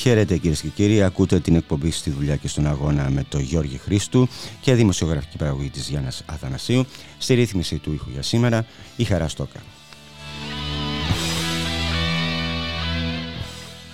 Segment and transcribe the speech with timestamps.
[0.00, 3.78] Χαίρετε κυρίες και κύριοι, ακούτε την εκπομπή στη δουλειά και στον αγώνα με τον Γιώργη
[3.78, 4.28] Χρήστου
[4.60, 6.86] και δημοσιογραφική παραγωγή της Γιάννας Αθανασίου
[7.18, 9.60] στη ρύθμιση του ήχου για σήμερα, η Χαρά Στόκα.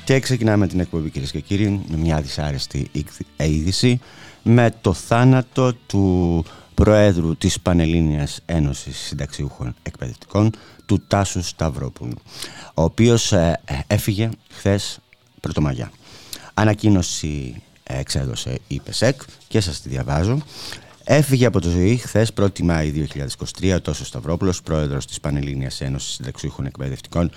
[0.04, 2.90] Και ξεκινάμε την εκπομπή κυρίες και κύριοι με μια δυσάρεστη
[3.36, 4.00] είδηση
[4.42, 6.44] με το θάνατο του
[6.74, 10.50] Προέδρου της Πανελλήνιας Ένωσης Συνταξιούχων Εκπαιδευτικών
[10.86, 12.16] του Τάσου Σταυρόπουλου
[12.74, 15.00] ο οποίος ε, έφυγε χθες
[15.46, 15.90] Πρωτομαγιά.
[16.58, 20.38] Ανακοίνωση εξέδωσε η ΠΕΣΕΚ και σας τη διαβάζω.
[21.04, 23.08] Έφυγε από το ζωή χθες 1η Μάη
[23.60, 27.30] 2023 τόσο Σταυρόπουλος, πρόεδρος της Πανελλήνιας Ένωσης Συνταξιούχων Εκπαιδευτικών,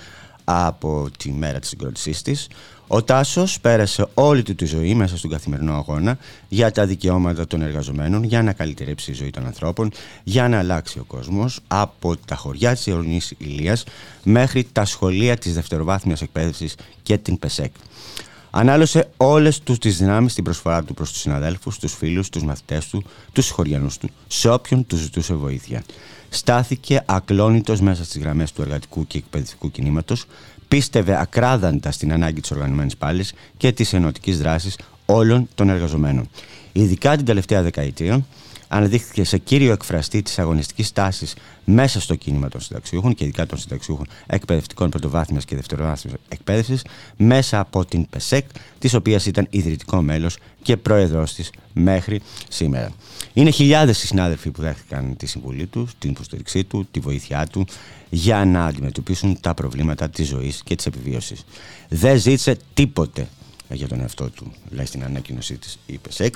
[0.44, 2.48] από τη μέρα της συγκρότησής της.
[2.86, 7.62] Ο Τάσος πέρασε όλη του τη ζωή μέσα στον καθημερινό αγώνα για τα δικαιώματα των
[7.62, 9.90] εργαζομένων, για να καλυτερέψει η ζωή των ανθρώπων,
[10.24, 13.84] για να αλλάξει ο κόσμος από τα χωριά της Ιερονή Ηλίας
[14.22, 17.72] μέχρι τα σχολεία της δευτεροβάθμιας εκπαίδευσης και την ΠΕΣΕΚ.
[18.50, 22.88] Ανάλωσε όλες τους τις δυνάμεις στην προσφορά του προς τους συναδέλφους, τους φίλους, τους μαθητές
[22.88, 25.82] του, τους συγχωριανούς του, σε όποιον τους ζητούσε βοήθεια.
[26.28, 30.24] Στάθηκε ακλόνητος μέσα στις γραμμές του εργατικού και εκπαιδευτικού κινήματος,
[30.68, 36.28] πίστευε ακράδαντα στην ανάγκη της οργανωμένης πάλης και της ενωτικής δράσης όλων των εργαζομένων.
[36.72, 38.24] Ειδικά την τελευταία δεκαετία,
[38.72, 43.58] αναδείχθηκε σε κύριο εκφραστή της αγωνιστικής τάσης μέσα στο κίνημα των συνταξιούχων και ειδικά των
[43.58, 46.84] συνταξιούχων εκπαιδευτικών πρωτοβάθμιας και δευτεροβάθμιας εκπαίδευσης
[47.16, 48.46] μέσα από την ΠΕΣΕΚ,
[48.78, 52.92] της οποίας ήταν ιδρυτικό μέλος και πρόεδρό της μέχρι σήμερα.
[53.32, 57.66] Είναι χιλιάδες οι συνάδελφοι που δέχτηκαν τη συμβουλή τους, την υποστήριξή του, τη βοήθειά του
[58.10, 61.44] για να αντιμετωπίσουν τα προβλήματα της ζωής και της επιβίωσης.
[61.88, 63.28] Δεν ζήτησε τίποτε
[63.74, 66.34] για τον εαυτό του, λέει στην ανακοίνωσή της η ΠΕΣΕΚ.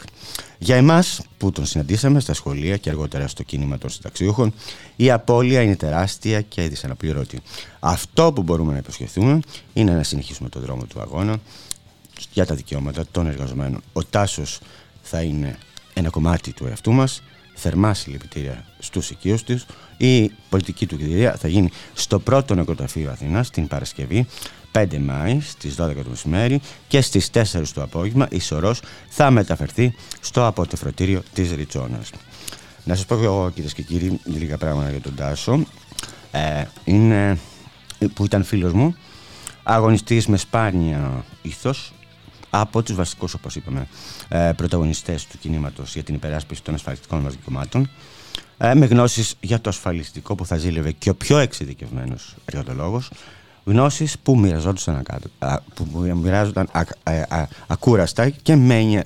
[0.58, 4.52] Για εμάς που τον συναντήσαμε στα σχολεία και αργότερα στο κίνημα των συνταξιούχων,
[4.96, 7.40] η απώλεια είναι τεράστια και δυσαναπληρώτη.
[7.80, 9.40] Αυτό που μπορούμε να υποσχεθούμε
[9.72, 11.36] είναι να συνεχίσουμε τον δρόμο του αγώνα
[12.32, 13.82] για τα δικαιώματα των εργαζομένων.
[13.92, 14.60] Ο Τάσος
[15.02, 15.58] θα είναι
[15.94, 17.22] ένα κομμάτι του εαυτού μας.
[17.54, 19.66] Θερμά συλληπιτήρια στους οικείους τους.
[19.96, 24.26] Η πολιτική του κηδεία θα γίνει στο πρώτο νεκροταφείο Αθήνα την Παρασκευή
[24.72, 27.42] 5 Μάη στις 12 το μεσημέρι και στις 4
[27.74, 32.10] το απόγευμα η Σωρός θα μεταφερθεί στο αποτεφρωτήριο της Ριτσόνας.
[32.84, 35.66] Να σας πω εγώ κυρίες και κύριοι λίγα πράγματα για τον Τάσο.
[36.30, 37.38] Ε, είναι,
[38.14, 38.96] που ήταν φίλος μου,
[39.62, 41.93] αγωνιστής με σπάνια ήθος,
[42.60, 43.86] από τους βασικούς όπως είπαμε
[44.28, 47.90] ε, πρωταγωνιστές του κινήματος για την υπεράσπιση των ασφαλιστικών μας δικαιωμάτων
[48.58, 53.10] ε, με γνώσεις για το ασφαλιστικό που θα ζήλευε και ο πιο εξειδικευμένος εργατολόγος
[53.64, 55.02] γνώσεις που μοιραζόντουσαν,
[55.74, 56.68] που μοιράζονταν
[57.66, 59.04] ακούραστα και με,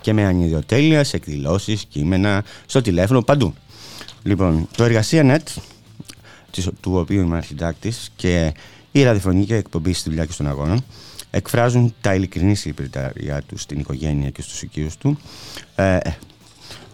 [0.00, 3.54] και με ανιδιοτέλειας σε εκδηλώσεις, κείμενα, στο τηλέφωνο, παντού.
[4.22, 5.60] Λοιπόν, το Εργασία Net,
[6.80, 8.54] του οποίου είμαι αρχιτάκτης και
[8.92, 10.78] η ραδιοφωνική εκπομπή στη δουλειά και στον αγώνα,
[11.30, 15.18] εκφράζουν τα ειλικρινή συλληπιτήριά τους στην οικογένεια και στους οικείους του,
[15.74, 15.98] ε,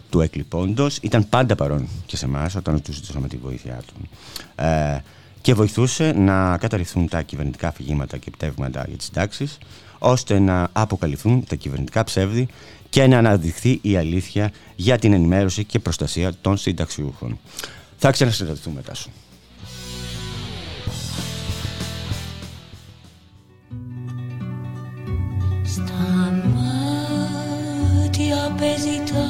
[0.09, 0.97] του εκλειπώντος.
[0.97, 4.09] Ήταν πάντα παρόν και σε εμάς όταν τους ζητούσαμε τη βοήθειά του.
[4.55, 5.01] Ε,
[5.41, 9.57] και βοηθούσε να καταρριφθούν τα κυβερνητικά αφηγήματα και επιτεύγματα για τις συντάξεις
[9.99, 12.47] ώστε να αποκαλυφθούν τα κυβερνητικά ψεύδη
[12.89, 17.39] και να αναδειχθεί η αλήθεια για την ενημέρωση και προστασία των συνταξιούχων.
[17.97, 18.93] Θα ξανασυναντηθούμε μετά
[25.77, 29.29] Στα μάτια παίζει τα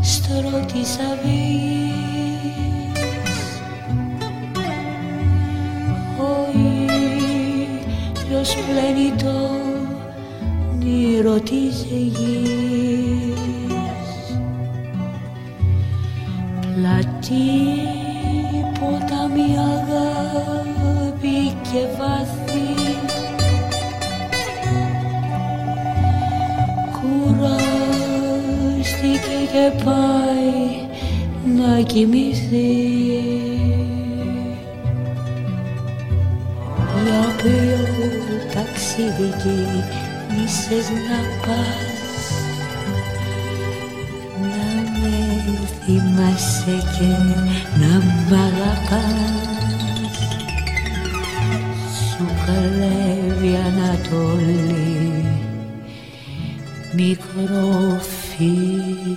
[0.00, 0.98] στρώ της
[8.30, 9.36] ήλιος πλένει το
[10.78, 13.40] νύρο της γης.
[16.60, 17.50] Πλατή
[18.80, 22.49] ποτάμι αγάπη και βαθύ
[27.36, 30.58] Κουράστηκε και πάει
[31.56, 32.70] να κοιμηθεί.
[37.42, 37.80] Ποιο
[38.54, 42.26] ταξίδι γύρισες να πας.
[44.40, 44.68] Να
[45.00, 45.16] με
[45.84, 47.12] θυμάσαι και
[47.80, 49.48] να μ' αγαπάς.
[51.98, 54.79] Σου κλέβει Ανατολή
[56.92, 59.16] μικρό φίλι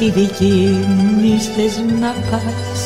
[0.00, 2.82] ταξίδι θες να πας.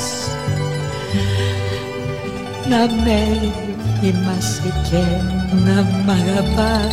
[2.69, 3.53] Να με
[4.01, 5.03] θυμάσαι και
[5.65, 6.93] να μ' αγαπάς.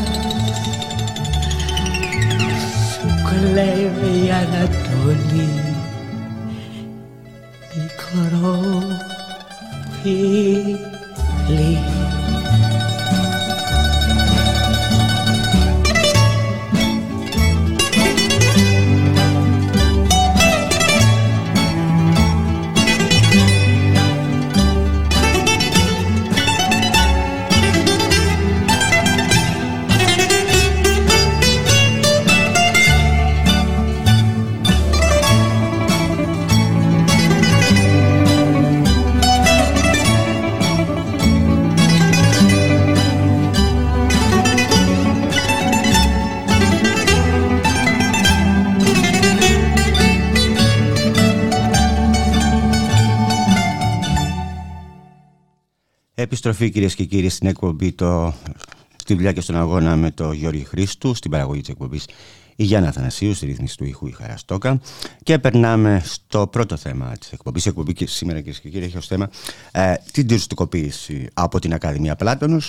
[2.91, 5.49] Σου κλέβει η Ανατολή
[7.75, 8.83] μικρό
[10.01, 11.79] φίλι
[56.61, 58.33] Επιστροφή κυρίες και κύριοι στην εκπομπή το,
[58.95, 62.05] στη δουλειά και στον αγώνα με το Γιώργη Χρήστου, στην παραγωγή της εκπομπής
[62.55, 64.79] η Γιάννα Αθανασίου, στη ρύθμιση του ήχου η Χαραστόκα.
[65.23, 67.65] Και περνάμε στο πρώτο θέμα της εκπομπής.
[67.65, 69.29] Η εκπομπή και σήμερα κυρίες και κύριοι έχει ως θέμα
[69.71, 72.61] ε, την τουριστικοποίηση από την Ακαδημία Πλάτωνου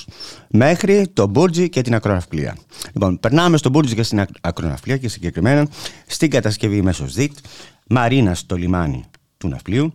[0.48, 2.56] μέχρι το Μπούρτζι και την Ακροναυπλία.
[2.92, 5.68] Λοιπόν, περνάμε στο Μπούρτζι και στην Ακροναυπλία και συγκεκριμένα
[6.06, 7.32] στην κατασκευή μέσω ΔΙΤ,
[7.88, 9.04] Μαρίνα στο λιμάνι
[9.38, 9.94] του Ναυπλίου,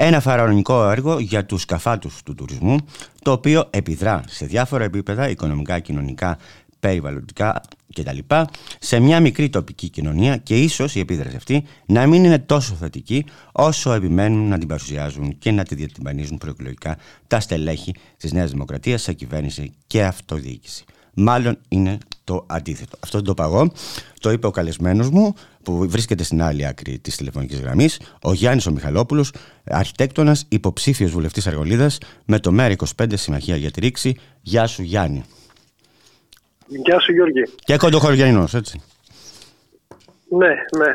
[0.00, 2.76] ένα φαραωνικό έργο για τους σκαφάτους του τουρισμού,
[3.22, 6.38] το οποίο επιδρά σε διάφορα επίπεδα, οικονομικά, κοινωνικά,
[6.80, 7.60] περιβαλλοντικά
[7.94, 8.18] κτλ.
[8.78, 13.24] σε μια μικρή τοπική κοινωνία και ίσως η επίδραση αυτή να μην είναι τόσο θετική
[13.52, 19.02] όσο επιμένουν να την παρουσιάζουν και να τη διατυμπανίζουν προεκλογικά τα στελέχη της Νέας Δημοκρατίας
[19.02, 20.84] σε κυβέρνηση και αυτοδιοίκηση.
[21.20, 22.96] Μάλλον είναι το αντίθετο.
[23.04, 23.72] Αυτό το παγώ
[24.20, 28.66] το είπε ο καλεσμένος μου που βρίσκεται στην άλλη άκρη της τηλεφωνικής γραμμής, ο Γιάννης
[28.66, 29.32] ο Μιχαλόπουλος,
[29.64, 34.20] αρχιτέκτονας, υποψήφιος βουλευτής Αργολίδας με το ΜΕΡΑ25 Συμμαχία για τη Ρήξη.
[34.40, 35.24] Γεια σου, Γιάννη.
[36.66, 37.42] Γεια σου, Γιώργη.
[37.64, 38.82] Και κοντοχωριανός, έτσι.
[40.28, 40.48] Ναι,
[40.78, 40.92] ναι.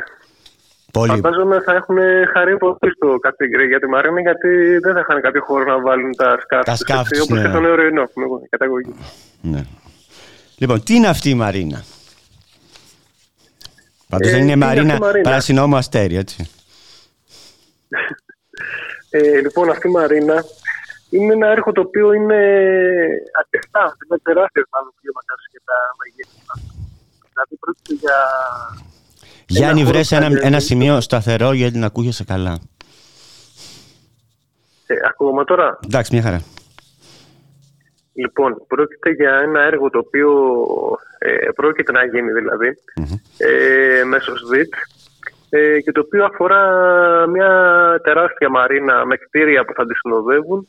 [0.92, 1.10] Πολύ...
[1.10, 1.98] Φαντάζομαι θα έχουν
[2.34, 6.16] χαρεί πολύ στο καθήκη για τη Μαρίνα γιατί δεν θα είχαν κάποιο χώρο να βάλουν
[6.16, 6.64] τα σκάφη.
[6.64, 7.20] Τα σκάφη.
[7.20, 7.42] Όπως ναι.
[7.42, 8.04] και στον Εωρινό,
[8.50, 8.94] καταγωγή.
[9.42, 9.66] Ναι.
[10.64, 11.84] Λοιπόν, τι είναι αυτή η Μαρίνα;
[14.10, 16.48] Πάντως δεν ε, είναι Μαρίνα, πράσινο μου αστέρι, έτσι.
[19.10, 20.44] Ε, λοιπόν, αυτή η Μαρίνα
[21.10, 22.36] είναι ένα έργο το οποίο είναι
[23.42, 26.38] αρκετά, είναι τεράστιος μάλλον κλίμακα και τα μεγέθη.
[27.30, 28.18] Δηλαδή πρόκειται για...
[29.46, 32.60] Γιάννη, βρες ένα, ένα σημείο σταθερό γιατί να ακούγεσαι καλά.
[34.86, 36.42] Ε, ακούγομαι τώρα; Εντάξει, μια χαρά.
[38.14, 40.32] Λοιπόν, πρόκειται για ένα έργο το οποίο
[41.18, 42.68] ε, πρόκειται να γίνει δηλαδή
[43.38, 44.74] ε, μέσω ΣΔΙΤ
[45.50, 46.64] ε, και το οποίο αφορά
[47.28, 47.52] μια
[48.04, 50.68] τεράστια μαρίνα με κτίρια που θα τη συνοδεύουν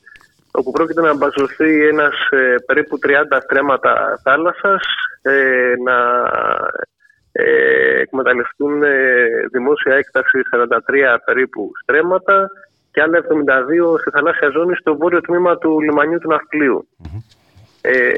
[0.58, 4.82] όπου πρόκειται να μπαζωθεί ένας ε, περίπου 30 στρέμματα θάλασσας
[5.22, 5.96] ε, να
[7.32, 8.82] ε, εκμεταλλευτούν
[9.52, 12.50] δημόσια έκταση 43 περίπου στρέμματα
[12.94, 16.88] και άλλα 72 στη θαλάσσια ζώνη στο βόρειο τμήμα του λιμανιού του ναυπλιου
[17.80, 18.12] Ε,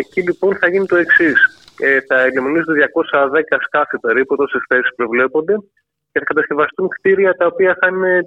[0.00, 1.38] εκεί λοιπόν θα γίνει το εξής.
[1.78, 5.54] ε, θα ελιμονίζονται 210 σκάφη περίπου, τόσες θέσεις προβλέπονται
[6.12, 8.22] και θα κατασκευαστούν κτίρια τα οποία θα είναι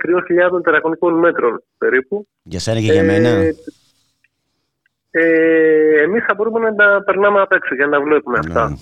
[0.51, 2.27] 3.000 τετραγωνικών μέτρων περίπου.
[2.43, 3.29] Για σένα και για μένα.
[3.29, 3.53] Ε,
[5.11, 8.69] ε, εμείς θα μπορούμε να τα περνάμε απ' έξω για να βλέπουμε αυτά.
[8.69, 8.75] Ναι.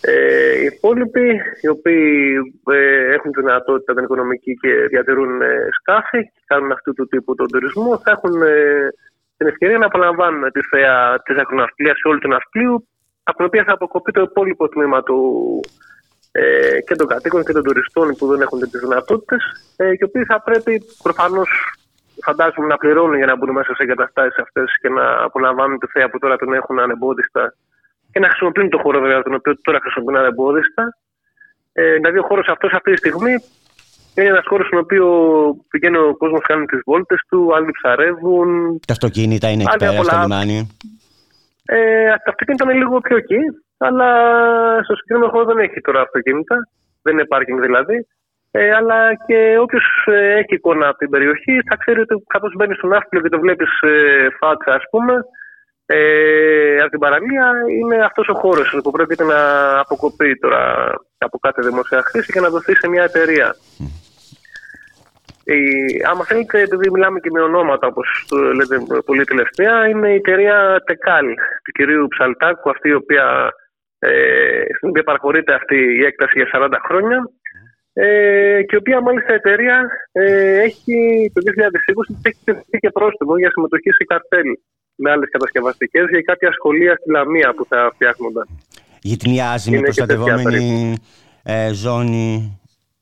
[0.00, 2.36] Ε, οι υπόλοιποι, οι οποίοι
[2.72, 7.34] ε, έχουν τη δυνατότητα την οικονομική και διατηρούν ε, σκάφη και κάνουν αυτού του τύπου
[7.34, 8.88] τον τουρισμό, θα έχουν ε,
[9.36, 12.88] την ευκαιρία να απολαμβάνουν τη θέα της ακροναυπλία όλου του ναυπλίου,
[13.22, 15.18] από την οποία θα αποκοπεί το υπόλοιπο τμήμα του,
[16.32, 19.42] ε, και των κατοίκων και των τουριστών που δεν έχουν τις δυνατότητες,
[19.76, 21.50] ε, και οι οποίοι θα πρέπει προφανώς
[22.22, 26.10] φαντάζομαι να πληρώνουν για να μπουν μέσα σε εγκαταστάσεις αυτές και να απολαμβάνουν τη θέα
[26.10, 27.54] που τώρα την έχουν ανεμπόδιστα
[28.12, 30.82] και να χρησιμοποιούν το χώρο βέβαια τον οποίο τώρα χρησιμοποιούν ανεμπόδιστα.
[31.76, 33.32] Ε, δηλαδή, ο χώρος αυτός αυτή τη στιγμή
[34.14, 35.06] είναι ένας χώρος στον οποίο
[35.70, 38.48] πηγαίνει ο κόσμος, κάνει τις βόλτες του, άλλοι ψαρεύουν.
[38.86, 40.58] Τα αυτοκίνητα είναι εκεί Άλλοι πέρα στο απολα- λιμάνι.
[41.66, 43.40] Ε, τα αυτοκίνητα είναι λίγο πιο εκεί,
[43.86, 44.08] αλλά
[44.84, 46.56] στο συγκεκριμένο χώρο δεν έχει τώρα αυτοκίνητα.
[47.02, 48.06] Δεν είναι πάρκινγκ δηλαδή.
[48.50, 49.86] Ε, αλλά και όποιος
[50.40, 53.70] έχει εικόνα από την περιοχή θα ξέρει ότι καθώς μπαίνεις στον ναύπλιο και το βλέπεις
[53.80, 55.14] ε, φάτσα, ας πούμε,
[55.86, 59.40] ε, από την παραλία, είναι αυτός ο χώρος που πρέπει να
[59.78, 63.56] αποκοπεί τώρα από κάθε δημοσία χρήση και να δοθεί σε μια εταιρεία.
[65.44, 65.60] Η,
[66.10, 68.08] άμα θέλετε, επειδή μιλάμε και με ονόματα, όπως
[68.54, 71.26] λέτε πολύ τελευταία, είναι η εταιρεία Τεκάλ
[71.64, 73.52] του κυρίου Ψαλτάκου, αυτή η οποία,
[73.98, 77.30] ε, στην οποία παραχωρείται αυτή η έκταση για 40 χρόνια.
[77.92, 83.38] Ε, και η οποία μάλιστα η εταιρεία ε, έχει το 2020 έχει τεθεί και πρόστιμο
[83.38, 84.48] για συμμετοχή σε καρτέλ
[84.94, 88.46] με άλλες κατασκευαστικές για κάποια σχολεία στη Λαμία που θα φτιάχνονταν.
[89.00, 90.96] Γυτνιάζει με Είναι και τέτοια προστατευόμενη
[91.42, 92.60] ε, ζώνη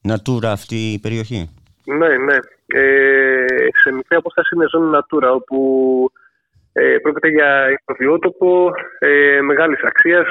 [0.08, 1.50] Natura αυτή η περιοχή;
[1.84, 2.36] Ναι, ναι.
[2.66, 3.44] Ε,
[3.82, 5.58] σε μικρή απόσταση είναι ζώνη Natura, όπου
[6.72, 10.26] ε, πρόκειται για υποβιότοπο ε, μεγάλης αξίας,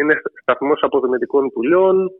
[0.00, 2.10] είναι σταθμός αποδομητικών πουλιών,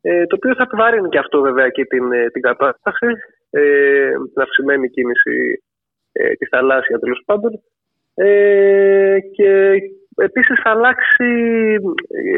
[0.00, 3.06] ε, το οποίο θα επιβαρύνει και αυτό βέβαια και την, ε, την κατάσταση,
[3.50, 5.62] ε, την αυξημένη κίνηση
[6.12, 7.62] ε, της θαλάσσια τέλος πάντων.
[8.14, 9.78] Ε, και
[10.16, 11.24] επίσης θα αλλάξει,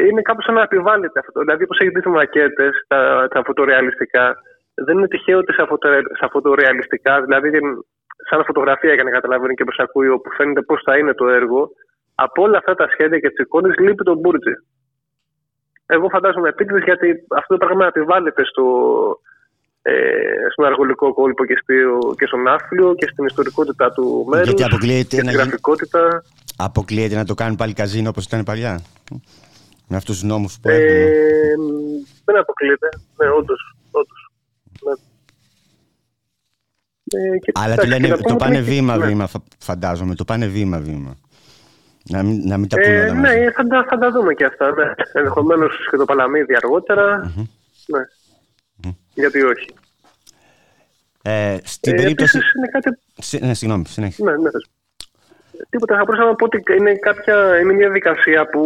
[0.09, 1.39] είναι κάπως σαν να επιβάλλεται αυτό.
[1.39, 4.35] Δηλαδή, όπως έχει δει τις μακέτες, τα, τα φωτορεαλιστικά,
[4.73, 5.53] δεν είναι τυχαίο ότι
[6.15, 7.49] στα φωτορεαλιστικά, δηλαδή
[8.29, 11.69] σαν φωτογραφία για να καταλαβαίνει και προς ακούει, όπου φαίνεται πώς θα είναι το έργο,
[12.15, 14.53] από όλα αυτά τα σχέδια και τις εικόνες λείπει το Μπούρτζι.
[15.85, 19.36] Εγώ φαντάζομαι επίτηδες γιατί αυτό το πράγμα επιβάλλεται στο, ε,
[20.51, 25.15] στον αργολικό κόλπο και, στο, και στον άφλιο και στην ιστορικότητα του μέρους Γιατί αποκλείεται
[25.15, 26.23] και να στην γίνει- γραφικότητα.
[26.57, 28.81] Αποκλείεται να το κάνουν πάλι καζίνο όπως ήταν παλιά;
[29.87, 30.83] Με αυτούς τους νόμους που έχουν.
[30.85, 31.53] Ε,
[32.25, 32.89] δεν αποκλείεται.
[33.17, 33.75] Ναι, όντως.
[33.91, 34.29] όντως.
[34.85, 34.91] Ναι.
[37.33, 38.71] Ε, και Αλλά εντάξει, το, λένε, και να το πούμε πάνε ότι- ναι.
[38.73, 40.15] βήμα-βήμα, φα- φαντάζομαι.
[40.15, 41.17] Το πάνε βήμα-βήμα.
[42.09, 43.37] Να μην, να μην τα πούνε Ε, όλα μαζί.
[43.39, 44.71] ναι, θα τα, θα τα δούμε και αυτά.
[44.71, 44.91] Ναι.
[45.13, 47.17] Ενδεχομένως και το Παλαμίδι αργότερα.
[47.85, 47.99] Ναι.
[49.17, 49.69] Γιατί όχι.
[51.23, 52.37] Ε, στην Ε, περίπτωση...
[52.37, 52.89] επίσης είναι κάτι
[53.27, 54.23] Συ- Ναι, συγγνώμη, συνέχισε.
[54.23, 54.49] Ναι, ναι.
[55.69, 55.95] Τίποτα.
[55.97, 58.61] Θα μπορούσα να πω ότι είναι, κάποια, είναι μια δικασία που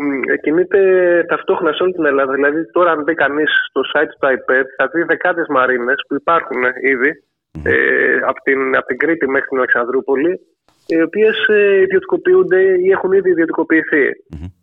[0.00, 0.80] μ, κινείται
[1.28, 2.32] ταυτόχρονα σε όλη την Ελλάδα.
[2.32, 6.62] Δηλαδή, τώρα, αν μπει κανείς στο site του iPad, θα δει δεκάδες μαρίνες που υπάρχουν
[6.82, 7.22] ήδη
[7.62, 10.40] ε, από, την, από την Κρήτη μέχρι την Αλεξανδρούπολη,
[10.86, 14.06] οι οποίες ε, ιδιωτικοποιούνται ή έχουν ήδη ιδιωτικοποιηθεί.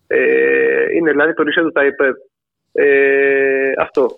[0.07, 2.13] Ε, είναι δηλαδή το νησί του iPad.
[2.71, 4.15] Ε, αυτό.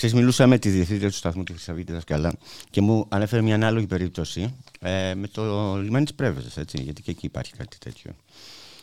[0.00, 2.32] Ξέρεις, μιλούσα με τη διευθύντρια του σταθμού τη Χρυσαβίτη Δασκαλά
[2.70, 5.42] και μου ανέφερε μια ανάλογη περίπτωση ε, με το
[5.76, 8.10] λιμάνι της Πρέβεζας, έτσι, γιατί και εκεί υπάρχει κάτι τέτοιο.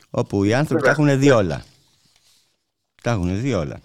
[0.09, 1.63] Όπου οι άνθρωποι τα έχουν δει όλα.
[3.03, 3.79] Τα έχουν δει όλα.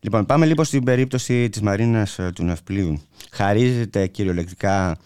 [0.00, 3.02] Λοιπόν, πάμε λίγο στην περίπτωση της Μαρίνας ε, του Ναυπλίου.
[3.32, 4.96] Χαρίζεται κυριολεκτικά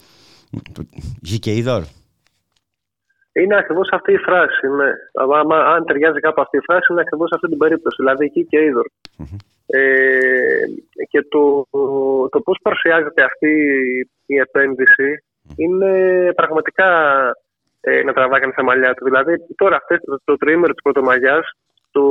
[0.73, 0.87] το-
[1.21, 1.83] γη και είδωρ;
[3.31, 4.67] Είναι ακριβώς αυτή η φράση.
[4.67, 4.91] Ναι.
[5.39, 7.95] Άμα, αν ταιριάζει κάπου αυτή η φράση, είναι ακριβώς αυτή την περίπτωση.
[7.99, 8.85] Δηλαδή εκεί και είδωρ.
[9.71, 10.65] Ε,
[11.09, 11.67] και το,
[12.29, 13.53] το πώς παρουσιάζεται αυτή
[14.25, 15.23] η επένδυση
[15.55, 15.91] είναι
[16.35, 16.89] πραγματικά
[17.81, 19.03] ε, να τραβάει κανείς τα μαλλιά του.
[19.03, 21.45] Δηλαδή τώρα αυτές, το, το τριήμερο της Πρωτομαγιάς
[21.91, 22.03] το,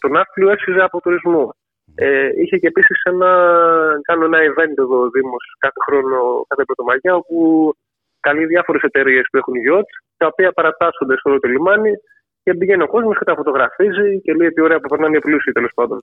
[0.00, 1.54] το ναύπλιο έσυζε από τουρισμό.
[1.94, 3.30] Ε, είχε και επίσης ένα,
[4.02, 7.38] κάνω ένα event εδώ ο Δήμος κάθε χρόνο, κάθε Πρωτομαγιά, όπου
[8.20, 11.92] καλεί διάφορες εταιρείες που έχουν γιότς, τα οποία παρατάσσονται στο όλο το λιμάνι
[12.42, 15.52] και πηγαίνει ο κόσμος και τα φωτογραφίζει και λέει τι ωραία που περνάνε οι πλούσιοι
[15.52, 15.98] τέλος πάντων.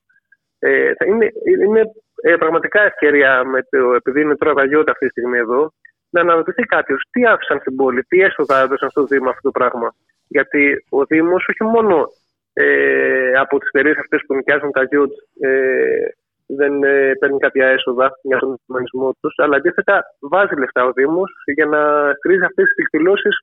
[0.67, 1.27] Ε, θα είναι
[1.63, 1.81] είναι
[2.22, 5.74] ε, πραγματικά ευκαιρία, με το, επειδή είναι τώρα τα γιώτα αυτή τη στιγμή εδώ,
[6.10, 9.95] να αναρωτηθεί κάποιος τι άφησαν στην πόλη, τι έσοδα έδωσαν στο Δήμο αυτό το πράγμα.
[10.27, 12.07] Γιατί ο Δήμος όχι μόνο
[12.53, 16.07] ε, από τις εταιρείες αυτές που νοικιάζουν τα γιότ ε,
[16.48, 21.31] δεν ε, παίρνει κάποια έσοδα για τον οργανισμό τους, αλλά αντίθετα βάζει λεφτά ο Δήμος
[21.55, 23.36] για να στηρίζει αυτές τις εκδηλώσεις,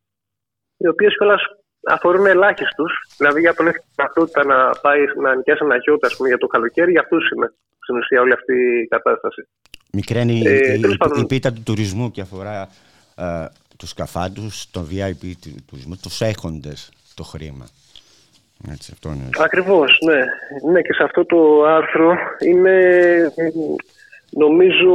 [0.77, 1.43] οι οποίες κιόλας
[1.87, 2.93] αφορούν ελάχιστους.
[3.17, 7.01] Δηλαδή, για τον έχει δυνατότητα να πάει να νοικιάσει ένα γιώτα για το καλοκαίρι, για
[7.01, 9.49] αυτούς είναι στην ουσία όλη αυτή η κατάσταση.
[9.93, 12.69] Μικραίνει ε, η, η, η, πίτα του τουρισμού και αφορά
[13.17, 13.47] ε,
[13.77, 17.67] τους σκαφάντους, τον VIP του τουρισμού, τους έχοντες το χρήμα.
[18.71, 19.29] Έτσι, αυτό είναι.
[19.39, 20.25] Ακριβώς, ναι.
[20.73, 20.81] ναι.
[20.83, 22.15] Και σε αυτό το άρθρο
[22.47, 22.79] είναι
[24.45, 24.93] νομίζω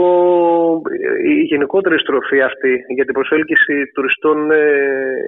[1.25, 4.61] η γενικότερη στροφή αυτή για την προσέλκυση τουριστών ε,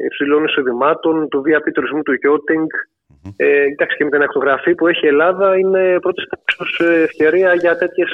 [0.06, 2.70] υψηλών εισοδημάτων, του VIP τουρισμού του yachting.
[2.74, 3.34] Mm-hmm.
[3.36, 6.22] Ε, εντάξει, και με την ακτογραφή που έχει η Ελλάδα είναι πρώτη
[6.78, 8.10] ε, ευκαιρία για τέτοιες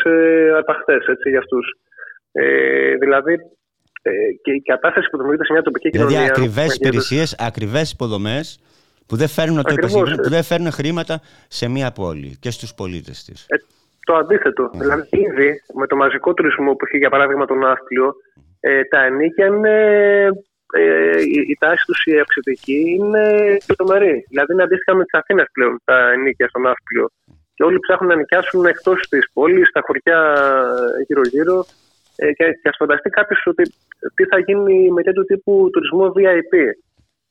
[0.56, 0.98] αρπαχτέ
[1.30, 1.66] για αυτούς.
[2.32, 3.34] Ε, δηλαδή,
[4.02, 4.12] ε,
[4.42, 6.34] και η κατάσταση που δημιουργείται σε μια τοπική δηλαδή, κοινωνία.
[6.34, 8.60] Δηλαδή, ακριβέ υπηρεσίες, ακριβές υποδομές
[9.06, 9.62] που δεν φέρνουν,
[10.24, 13.46] που δεν φέρνουν χρήματα σε μια πόλη και στους πολίτες της.
[13.48, 13.56] Ε,
[14.06, 14.64] το αντίθετο.
[14.66, 14.78] Mm.
[14.80, 18.16] Δηλαδή, ήδη με το μαζικό τουρισμό που έχει για παράδειγμα τον Ναύπλιο,
[18.60, 19.76] ε, τα ενίκια είναι.
[20.74, 23.24] Ε, η, η τάση τους η αυξητική είναι
[23.70, 24.26] λεπτομερή.
[24.30, 27.06] Δηλαδή είναι αντίστοιχα με τις Αθήνες πλέον τα ενίκια στον Ναύπλιο.
[27.56, 30.20] Και όλοι ψάχνουν να νοικιάσουν εκτός της πόλης, στα χωριά
[31.08, 31.66] γύρω-γύρω.
[32.16, 33.64] Ε, και, και ας φανταστεί κάποιος ότι
[34.16, 36.54] τι θα γίνει με τέτοιου τύπου τουρισμό VIP.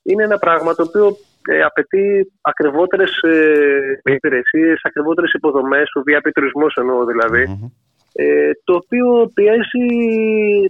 [0.03, 1.17] Είναι ένα πράγμα το οποίο
[1.49, 7.73] ε, απαιτεί ακριβότερες ε, υπηρεσίες, ακριβότερες υποδομές, ο VIP τουρισμό εννοώ δηλαδή,
[8.13, 9.87] ε, το οποίο πιέζει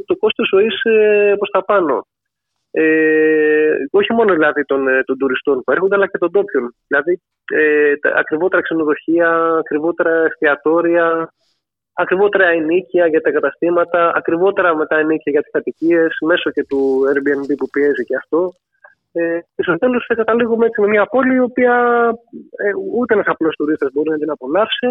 [0.04, 2.06] το κόστος ζωής ε, προς τα πάνω.
[2.76, 6.74] Ε, όχι μόνο δηλαδή των, ε, των τουριστών που έρχονται, αλλά και των τόπιων.
[6.86, 7.20] Δηλαδή,
[7.52, 11.32] ε, ακριβότερα ξενοδοχεία, ακριβότερα εστιατόρια,
[11.92, 17.50] ακριβότερα ενίκεια για τα καταστήματα, ακριβότερα μετά ενίκεια για τις κατοικίες, μέσω και του Airbnb
[17.58, 18.52] που πιέζει και αυτό.
[19.16, 21.74] Ε, και στο τέλος καταλήγουμε έτσι με μια πόλη η οποία
[22.64, 24.90] ε, ούτε ένας απλός τουρίστας μπορεί να την απολαύσει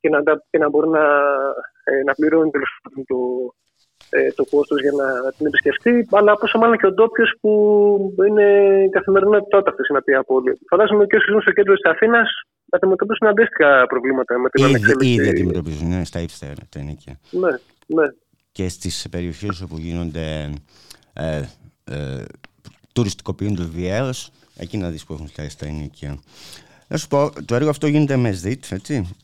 [0.00, 0.18] και να,
[0.50, 1.04] και να μπορεί να,
[1.84, 2.50] ε, να πληρώνει
[3.06, 3.18] το,
[4.10, 7.50] ε, το κόστος για να την επισκεφτεί, αλλά πόσο μάλλον και ο ντόπιος που
[8.28, 8.46] είναι
[8.86, 10.58] η καθημερινότητά αυτή στην οποία πόλη.
[10.68, 12.28] Φαντάζομαι και όσοι ζουν στο κέντρο της Αθήνας
[12.64, 15.08] να αντιμετωπίσουν αντίστοιχα προβλήματα με την ανεξέλεξη.
[15.12, 17.18] Ήδη αντιμετωπίζουν, ναι, στα ύψερα τα ενίκια.
[17.30, 17.50] Ναι,
[17.86, 18.06] ναι.
[18.52, 20.50] Και στις περιοχές όπου γίνονται
[21.14, 21.42] ε,
[21.84, 22.24] ε,
[22.94, 26.18] τουριστικοποιούν το βιαίος, εκεί να δεις που έχουν φτάσει τα ενίκια.
[26.88, 29.16] Να σου πω, το έργο αυτό γίνεται με ΣΔΙΤ, έτσι.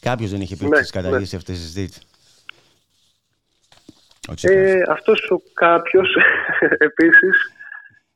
[0.00, 1.40] Κάποιος δεν είχε πει ναι, τις καταργήσει ναι.
[1.40, 1.92] αυτές τις ΣΔΙΤ.
[4.42, 6.16] Ε, αυτός ο κάποιος
[6.88, 7.52] επίσης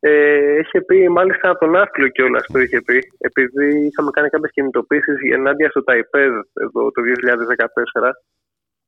[0.00, 4.50] ε, είχε πει μάλιστα από τον Άφλιο κιόλας το είχε πει επειδή είχαμε κάνει κάποιες
[4.52, 7.02] κινητοποίησεις ενάντια στο ΤΑΙΠΕΔ εδώ το
[8.02, 8.10] 2014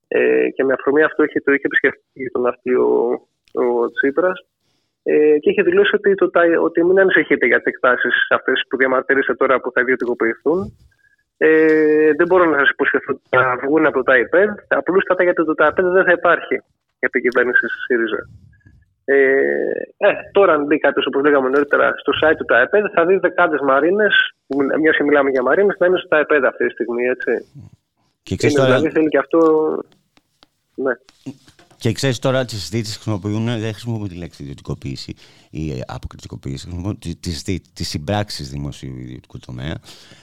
[0.09, 3.11] ε, και με αφορμή αυτό είχε, το είχε επισκεφτεί τον Άφλιο
[3.53, 4.47] ο Τσίπρας
[5.11, 6.31] ε, και είχε δηλώσει ότι, το,
[6.63, 10.59] ότι μην ανησυχείτε για τις εκτάσεις αυτές που διαμαρτύρεστε τώρα που θα ιδιωτικοποιηθούν.
[11.37, 14.51] Ε, δεν μπορώ να σας υποσχεθώ ότι θα βγουν από το ΤΑΙΠΕΔ.
[14.69, 16.57] Απλούστατα γιατί το ΤΑΙΠΕΔ δεν θα υπάρχει
[16.99, 18.21] για την κυβέρνηση τη ΣΥΡΙΖΑ.
[19.05, 19.17] Ε,
[19.97, 23.61] ε, τώρα, αν μπει κάποιος, όπως λέγαμε νωρίτερα, στο site του ΤΑΕΠΕΔ, θα δει δεκάδες
[23.61, 24.15] μαρίνες,
[24.81, 27.05] μια και μιλάμε για μαρίνες, να είναι στο ΤΑΕΠΕΔ αυτή τη στιγμή.
[27.05, 27.33] Έτσι.
[28.23, 28.69] Και ξέρεις τώρα...
[28.69, 29.39] Δηλαδή θέλει και αυτό.
[30.75, 30.93] Ναι.
[31.79, 35.15] Και ξέρεις τώρα τις συζητήσεις χρησιμοποιούν, δεν χρησιμοποιούν τη λέξη ιδιωτικοποίηση
[35.51, 36.99] ή αποκριτικοποίηση, χρησιμοποιούν
[37.73, 39.75] τις συμπράξεις δημοσίου ιδιωτικού τομέα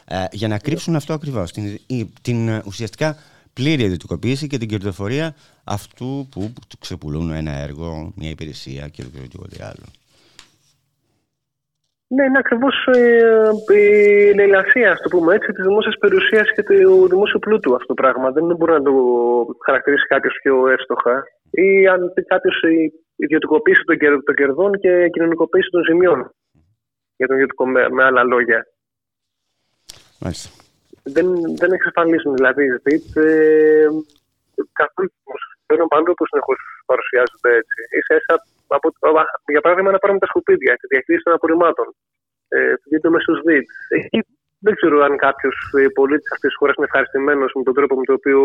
[0.06, 1.52] ε, για να κρύψουν αυτό ακριβώς.
[1.52, 1.80] Την,
[2.22, 3.18] την ε, ουσιαστικά
[3.54, 9.86] πλήρη ιδιωτικοποίηση και την κερδοφορία αυτού που ξεπουλούν ένα έργο, μια υπηρεσία και οτιδήποτε άλλο.
[12.08, 17.08] Ναι, είναι ακριβώς ε, η λαιλασία, ας το πούμε έτσι, της δημόσιας περιουσίας και του
[17.10, 18.32] δημόσιου πλούτου αυτό το πράγμα.
[18.32, 18.94] Δεν μπορεί να το
[19.66, 21.24] χαρακτηρίσει κάποιος πιο εύστοχα
[21.56, 22.64] ή αν πει κάποιος
[23.16, 23.82] ιδιωτικοποίηση
[24.26, 26.20] των κερδών και κοινωνικοποίηση των ζημιών.
[27.16, 28.68] Για τον ιδιωτικό με, με άλλα λόγια.
[30.20, 30.50] Μάλιστα.
[31.04, 31.28] Δεν,
[31.62, 33.88] δεν εξασφαλίζουν δηλαδή οι ΔΙΤ ε,
[34.82, 35.12] καθόλου
[35.54, 37.78] συμφέρον πάνω που συνεχώς παρουσιάζονται έτσι.
[37.98, 38.36] Ίσα
[38.68, 38.88] από,
[39.46, 41.88] για παράδειγμα, να πάρουμε τα σκουπίδια, τη διαχείριση των απορριμμάτων.
[42.48, 43.68] Ε, το μες στους ΔΙΤ.
[43.90, 44.20] Εκεί
[44.60, 45.56] δεν ξέρω αν κάποιος
[45.94, 48.40] πολίτης αυτής της χώρας είναι ευχαριστημένος με τον τρόπο με τον οποίο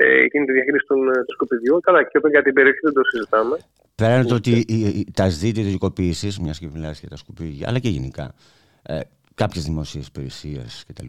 [0.00, 1.80] ε, γίνεται η διαχείριση των, ε, σκουπιδιών.
[1.80, 3.56] Καλά, και όταν για την περιοχή δεν το συζητάμε.
[3.94, 4.64] Πέραν το ότι
[5.12, 8.34] τα ζητή ιδιωτικοποίηση, μιας και μιλάς για τα σκουπίδια, αλλά και γενικά
[8.82, 9.00] ε,
[9.34, 11.06] κάποιες δημόσιες υπηρεσίες κτλ.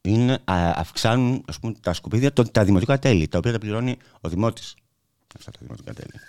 [0.00, 3.98] Είναι, α, αυξάνουν ας πούμε, τα σκουπίδια, το, τα δημοτικά τέλη, τα οποία τα πληρώνει
[4.20, 4.76] ο δημότης.
[5.38, 6.20] Αυτά τα δημοτικά τέλη.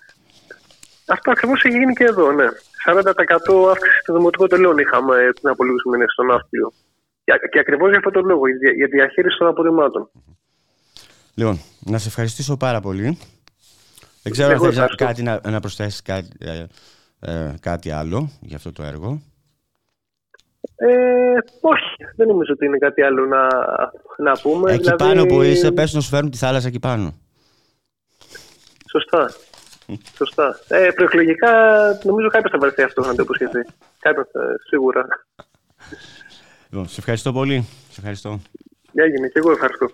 [1.07, 2.45] Αυτό ακριβώς έχει γίνει και εδώ, ναι.
[2.85, 6.71] 40% αύξηση των δημοτικών τελών είχαμε πριν από λίγους μήνες στον Ναύπλιο.
[7.23, 10.09] Και, και ακριβώς για αυτόν τον λόγο, για, για διαχείριση των απορριμμάτων.
[11.37, 13.17] Λοιπόν, να σε ευχαριστήσω πάρα πολύ.
[14.23, 16.65] Δεν ξέρω αν θέλει κάτι να, να προσθέσεις κάτι, ε,
[17.19, 19.21] ε, κάτι άλλο για αυτό το έργο.
[20.75, 23.47] Ε, όχι, δεν νομίζω ότι είναι κάτι άλλο να,
[24.17, 24.71] να πούμε.
[24.71, 25.03] Εκεί δηλαδή...
[25.03, 27.13] πάνω που είσαι, πες να σου φέρουν τη θάλασσα εκεί πάνω.
[28.89, 29.33] Σωστά.
[30.15, 30.59] Σωστά.
[30.67, 31.51] Ε, προεκλογικά
[32.03, 33.59] νομίζω κάποιος θα βρεθεί αυτό να το υποσχεθεί.
[33.99, 34.27] Κάποιος
[34.67, 35.07] σίγουρα.
[36.69, 37.67] Λοιπόν, σε ευχαριστώ πολύ.
[37.89, 38.39] Σε ευχαριστώ.
[38.91, 39.29] Γεια γίνει.
[39.29, 39.89] Και εγώ ευχαριστώ.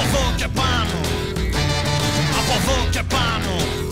[0.00, 1.00] Από εδώ και πάνω.
[2.38, 3.89] Από εδώ και πάνω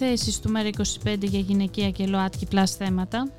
[0.00, 3.30] είναι οι θέσεις του ΜΕΡΑ25 για γυναικεία και ΛΟΑΤΚΙ plus θέματα;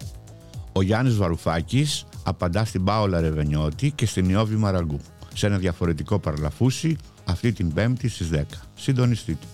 [0.71, 4.99] Ο Γιάννης Βαρουφάκης απαντά στην Πάολα Ρεβενιώτη και στην Ιώβη Μαραγκού
[5.33, 8.41] σε ένα διαφορετικό παραλαφούσι αυτή την Πέμπτη στις 10.
[8.75, 9.45] Συντονιστείτε.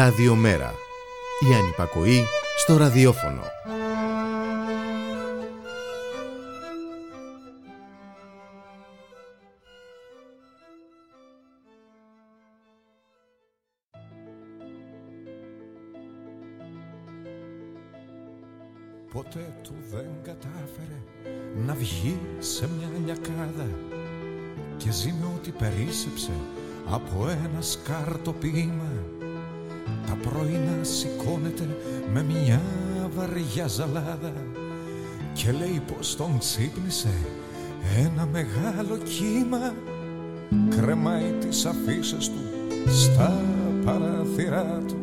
[0.00, 0.74] Ραδιομέρα.
[1.50, 2.24] Η ανυπακοή
[2.58, 3.42] στο ραδιόφωνο.
[19.12, 21.02] Ποτέ του δεν κατάφερε
[21.66, 23.68] να βγει σε μια νιακάδα
[24.76, 26.32] και ζει με ό,τι περίσσεψε
[26.90, 29.18] από ένα σκάρτο ποίημα
[30.06, 31.76] τα πρωινά σηκώνεται
[32.12, 32.60] με μια
[33.16, 34.32] βαριά ζαλάδα
[35.32, 37.14] και λέει πως τον ξύπνησε
[37.98, 39.74] ένα μεγάλο κύμα.
[40.68, 42.40] Κρεμάει τις αφήσεις του
[42.90, 43.42] στα
[43.84, 44.96] παραθυρά του.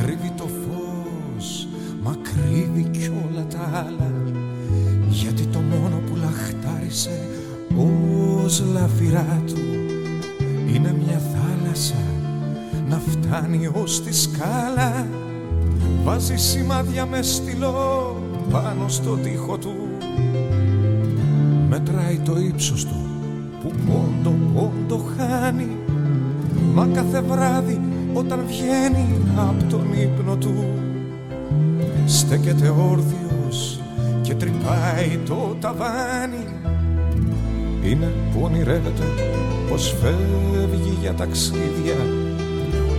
[0.00, 1.68] Κρύβει το φως
[2.02, 4.12] μα κρύβει κι όλα τα άλλα.
[5.08, 7.28] Γιατί το μόνο που λαχτάρισε
[7.76, 9.73] ως λαφυρά του
[13.34, 15.06] φτάνει ως τη σκάλα.
[16.04, 18.16] Βάζει σημάδια μες στυλό
[18.50, 19.74] πάνω στο τοίχο του.
[21.68, 22.96] Μετράει το ύψος του
[23.62, 25.76] που πόντο πόντο χάνει.
[26.74, 27.80] Μα κάθε βράδυ
[28.12, 30.64] όταν βγαίνει από τον ύπνο του
[32.06, 33.80] Στέκεται όρθιος
[34.22, 36.46] και τρυπάει το ταβάνι.
[37.82, 39.04] Είναι που ονειρεύεται
[39.68, 42.23] πως φεύγει για ταξίδια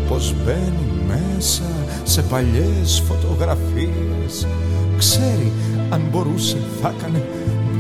[0.10, 1.64] Πως μπαίνει μέσα
[2.04, 4.48] σε παλιές φωτογραφίες.
[4.98, 5.52] Ξέρει
[5.90, 7.24] αν μπορούσε θα έκανε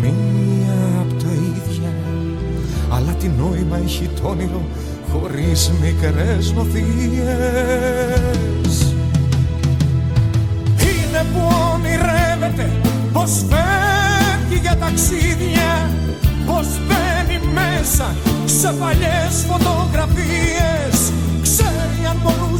[0.01, 1.93] μία από τα ίδια.
[2.89, 4.61] Αλλά τι νόημα έχει το όνειρο
[5.11, 6.85] χωρίς μικρές νοθείες.
[10.79, 11.41] Είναι που
[11.73, 12.71] ονειρεύεται
[13.13, 15.89] πως φεύγει για ταξίδια
[16.45, 20.74] Πως μπαίνει μέσα σε παλιές φωτογραφίες.
[20.74, 20.74] Ξέρει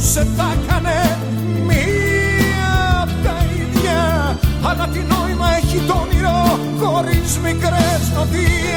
[0.06, 1.18] αν μπορούσε θα έκανε
[1.66, 4.38] μία απ' τα ίδια.
[4.62, 8.75] Αλλά τι νόημα έχει το όνειρο χωρίς μικρές νοθείες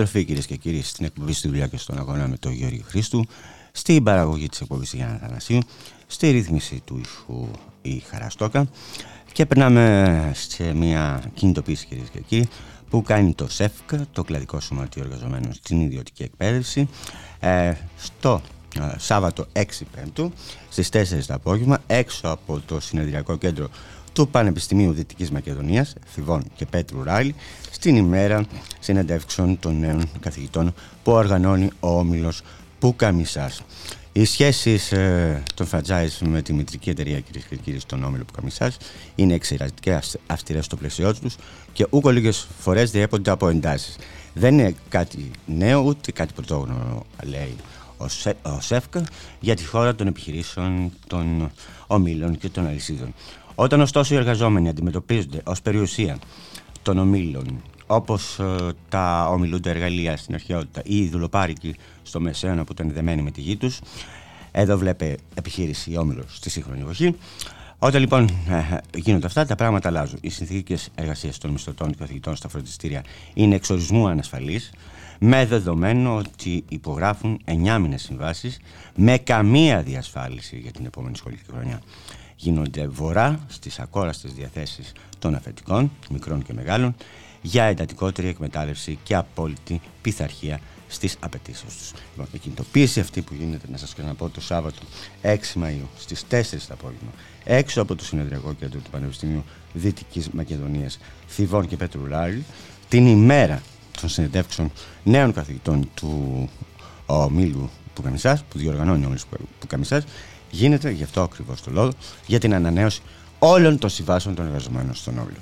[0.00, 3.24] Επιστροφή κυρίες και κύριοι στην εκπομπή στη δουλειά και στον αγώνα με τον Γιώργο Χρήστου,
[3.72, 5.58] στην παραγωγή της εκπομπής Γιάννα Θανασίου,
[6.06, 7.48] στη ρύθμιση του ήχου
[7.82, 8.68] η Χαραστόκα.
[9.32, 12.48] Και περνάμε σε μια κινητοποίηση κυρίες και κύριοι
[12.90, 16.88] που κάνει το ΣΕΦΚ, το κλαδικό σωματείο εργαζομένων στην ιδιωτική εκπαίδευση,
[17.40, 18.40] ε, στο
[18.78, 19.62] ε, Σάββατο 6
[19.96, 20.32] Πέμπτου
[20.68, 23.68] στις 4 το απόγευμα έξω από το συνεδριακό κέντρο
[24.20, 27.34] του Πανεπιστημίου Δυτικής Μακεδονίας, Θηβών και Πέτρου Ράιλ,
[27.70, 28.44] στην ημέρα
[28.80, 32.42] συνεντεύξεων των νέων καθηγητών που οργανώνει ο Όμιλος
[32.78, 33.62] Πουκαμισάς.
[34.12, 38.76] Οι σχέσεις ε, των franchise με τη μητρική εταιρεία κυρίες και κύριοι στον Όμιλο Πουκαμισάς
[39.14, 41.36] είναι εξαιρετικά αυστηρές στο πλαίσιό τους
[41.72, 43.96] και ούκο λίγες φορές διέπονται από εντάσεις.
[44.34, 47.56] Δεν είναι κάτι νέο ούτε κάτι πρωτόγνωρο, λέει
[48.00, 49.04] ο, Σε, ο ΣΕΦΚΑ
[49.40, 51.50] για τη χώρα των επιχειρήσεων, των
[51.86, 53.14] ομίλων και των αλυσίδων.
[53.60, 56.18] Όταν ωστόσο οι εργαζόμενοι αντιμετωπίζονται ως περιουσία
[56.82, 58.56] των ομίλων, όπως ε,
[58.88, 63.40] τα ομιλούντα εργαλεία στην αρχαιότητα ή οι δουλοπάρικοι στο μεσαίωνα που ήταν δεμένοι με τη
[63.40, 63.80] γη τους,
[64.50, 67.16] εδώ βλέπει επιχείρηση όμιλος στη σύγχρονη εποχή,
[67.78, 70.18] Όταν λοιπόν ε, γίνονται αυτά, τα πράγματα αλλάζουν.
[70.20, 74.70] Οι συνθήκες εργασίας των μισθωτών και καθηγητών στα φροντιστήρια είναι εξορισμού ανασφαλείς,
[75.18, 78.60] με δεδομένο ότι υπογράφουν 9 μήνες συμβάσεις
[78.94, 81.80] με καμία διασφάλιση για την επόμενη σχολική χρονιά.
[82.42, 86.94] Γίνονται βορρά στις ακόραστες διαθέσεις των αφεντικών, μικρών και μεγάλων,
[87.42, 91.92] για εντατικότερη εκμετάλλευση και απόλυτη πειθαρχία στις απαιτήσεις τους.
[92.10, 94.78] Λοιπόν, η κινητοποίηση αυτή που γίνεται, να σας ξαναπώ, το Σάββατο
[95.22, 97.10] 6 Μαου στις 4 το απόγευμα,
[97.44, 100.98] έξω από το Συνεδριακό Κέντρο του Πανεπιστημίου Δυτικής Μακεδονίας
[101.28, 102.44] Θηβών και Πετρουλάρη,
[102.88, 103.62] την ημέρα
[104.00, 104.72] των συνεντεύξεων
[105.04, 106.48] νέων καθηγητών του
[107.06, 109.22] ομίλου που Καμισάς, που διοργανώνει ο ομίλου
[109.58, 110.04] που Καμισάς,
[110.50, 111.90] γίνεται γι' αυτό ακριβώς το λόγο
[112.26, 113.02] για την ανανέωση
[113.38, 115.38] όλων των συμβάσεων των εργαζομένων στον όμιλο.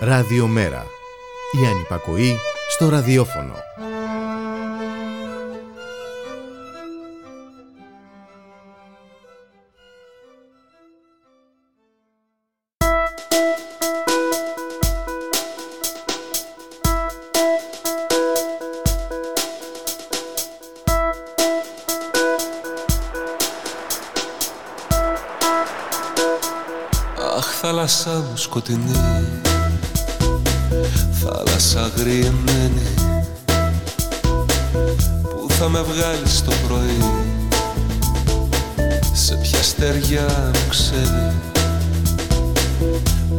[0.00, 0.86] Ραδιομέρα.
[1.62, 2.36] Η ανυπακοή
[2.68, 3.54] στο ραδιόφωνο.
[27.86, 29.00] Αχ θάλασσά μου σκοτεινή
[31.12, 32.94] Θάλασσα αγριεμένη
[35.22, 36.98] Πού θα με βγάλεις το πρωί.
[39.12, 41.32] Σε ποια στεριά μου ξένη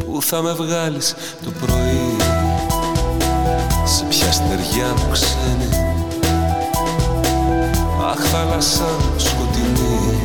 [0.05, 2.15] Πού θα με βγάλεις το πρωί.
[3.85, 5.69] Σε ποια στεριά μου ξένη
[8.11, 10.21] Αχ θάλασσά μου σκοτεινή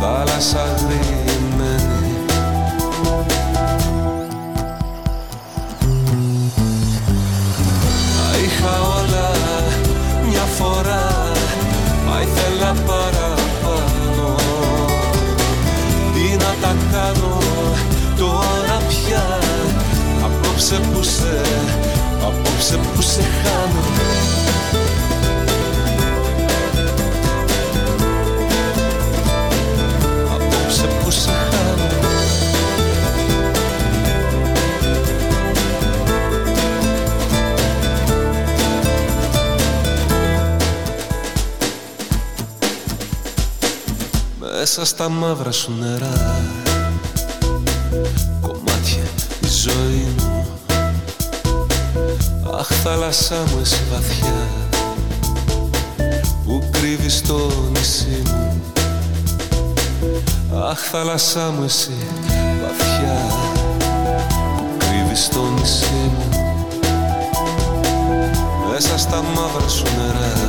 [0.00, 1.25] Θάλασσα αγριεμένη
[20.68, 21.40] Απόψε που σε,
[22.22, 23.80] απόψε που σε χάνω.
[30.34, 31.86] Απόψε που σε χάνω.
[44.38, 46.35] Μέσα στα μαύρα σου νερά
[52.88, 54.46] θάλασσά μου εσύ βαθιά
[56.44, 58.62] Που κρύβεις το νησί μου.
[60.70, 61.96] Αχ θάλασσά μου εσύ
[62.62, 63.18] βαθιά
[64.56, 66.28] Που κρύβεις το νησί μου.
[68.72, 70.45] Μέσα στα μαύρα σου νερά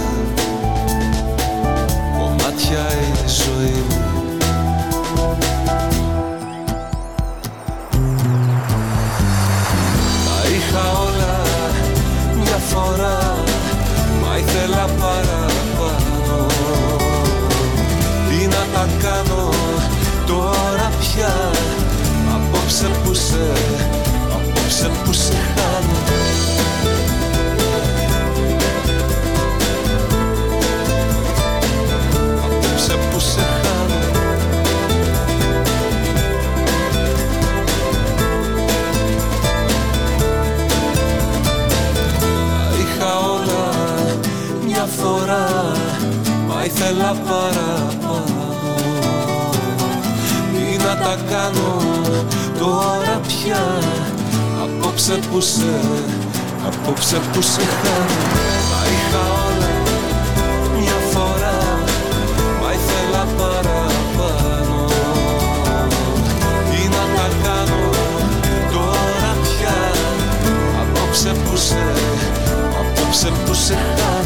[47.08, 48.46] Μα ήθελα παραπάνω.
[50.52, 51.82] Τι να τα κάνω
[52.60, 53.63] τώρα πια.
[54.63, 55.80] Απόψε που σε,
[56.67, 58.22] απόψε που σε χάνω.
[58.72, 59.74] Τα είχα όλα
[60.78, 61.58] μια φορά
[62.62, 64.86] Μα ήθελα παραπάνω.
[66.70, 67.89] Τι να τα κάνω
[68.72, 69.78] τώρα πια.
[70.82, 71.84] Απόψε που σε,
[72.80, 74.16] απόψε που σε χάνω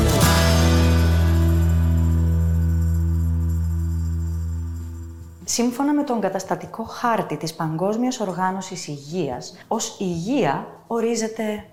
[5.53, 11.65] Σύμφωνα με τον καταστατικό χάρτη της Παγκόσμιας Οργάνωσης Υγείας, ως υγεία ορίζεται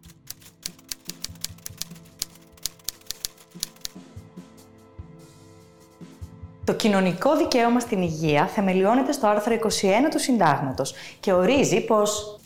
[6.65, 9.59] Το κοινωνικό δικαίωμα στην υγεία θεμελιώνεται στο άρθρο 21
[10.11, 12.38] του Συντάγματος και ορίζει πως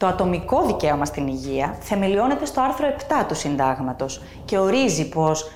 [0.00, 5.50] Το ατομικό δικαίωμα στην υγεία θεμελιώνεται στο άρθρο 7 του Συντάγματος και ορίζει πως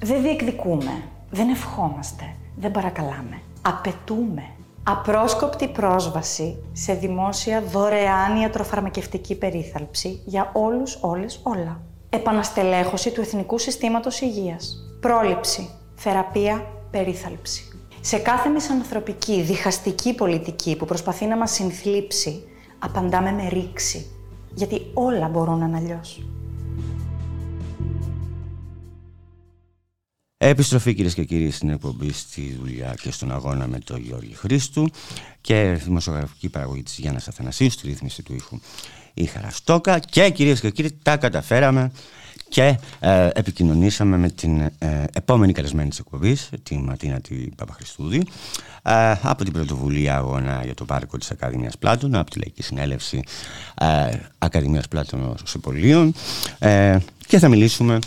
[0.00, 2.24] Δεν διεκδικούμε, δεν ευχόμαστε,
[2.56, 3.40] δεν παρακαλάμε.
[3.62, 4.42] Απαιτούμε
[4.82, 11.80] απρόσκοπτη πρόσβαση σε δημόσια δωρεάν ιατροφαρμακευτική περίθαλψη για όλους, όλες, όλα.
[12.10, 14.87] Επαναστελέχωση του Εθνικού Συστήματος Υγείας.
[15.00, 17.62] Πρόληψη, θεραπεία, περίθαλψη.
[18.00, 22.42] Σε κάθε μισανθρωπική, διχαστική πολιτική που προσπαθεί να μας συνθλίψει,
[22.78, 24.06] απαντάμε με ρήξη.
[24.54, 26.22] Γιατί όλα μπορούν να είναι αλλιώς.
[30.36, 34.88] Επιστροφή κυρίες και κύριοι στην εκπομπή στη δουλειά και στον αγώνα με τον Γιώργη Χρήστου
[35.40, 38.58] και δημοσιογραφική παραγωγή της Γιάννας Αθανασίου στη ρύθμιση του ήχου
[39.14, 41.92] η Χαραστόκα και κυρίες και κύριοι τα καταφέραμε
[42.48, 44.70] και ε, επικοινωνήσαμε με την ε,
[45.12, 48.26] επόμενη καλεσμένη της εκπομπής, τη Ματίνα τη Παπαχριστούδη,
[48.82, 53.22] ε, από την πρωτοβουλία αγώνα για το πάρκο της Ακαδημίας Πλάτων, από τη Λαϊκή Συνέλευση
[53.74, 53.86] ε,
[54.38, 56.14] Ακαδημίας Πλάτων Σοπολίων
[56.58, 56.96] ε,
[57.26, 57.98] και θα μιλήσουμε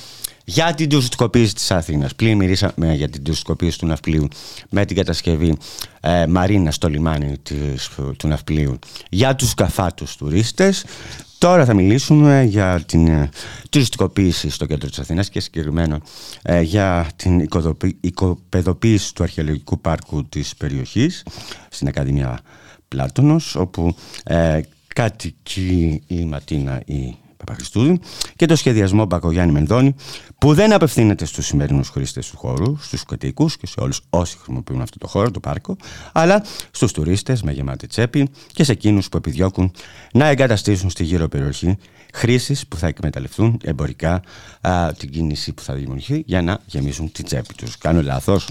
[0.52, 2.16] για την τουριστικοποίηση της Αθήνας.
[2.16, 4.28] Πλην μυρίσαμε για την τουριστικοποίηση του ναυπλίου
[4.70, 5.58] με την κατασκευή
[6.00, 8.80] ε, μαρίνα στο λιμάνι της, του ναυπλίου
[9.10, 10.86] για τους καφάτους τουρίστες.
[11.38, 13.30] Τώρα θα μιλήσουμε για την ε,
[13.70, 16.02] τουριστικοποίηση στο κέντρο της Αθήνας και συγκεκριμένα
[16.42, 21.24] ε, για την οικοδοπη- οικοπεδοποίηση του αρχαιολογικού πάρκου της περιοχής
[21.70, 22.40] στην Ακαδημία
[22.88, 24.60] Πλάτωνος όπου ε,
[24.96, 28.00] κάτοικοι η Ματίνα η Παπαχριστούδη
[28.36, 29.96] και το σχεδιασμό Μπακογιάννη Μενδώνη
[30.38, 34.82] που δεν απευθύνεται στους σημερινούς χρήστες του χώρου, στους κατοίκους και σε όλους όσοι χρησιμοποιούν
[34.82, 35.76] αυτό το χώρο, το πάρκο,
[36.12, 39.72] αλλά στους τουρίστες με γεμάτη τσέπη και σε εκείνους που επιδιώκουν
[40.14, 41.78] να εγκαταστήσουν στη γύρω περιοχή
[42.14, 44.22] χρήσεις που θα εκμεταλλευτούν εμπορικά
[44.62, 47.78] α, την κίνηση που θα δημιουργηθεί για να γεμίσουν την τσέπη τους.
[47.78, 48.48] Κάνω λάθος;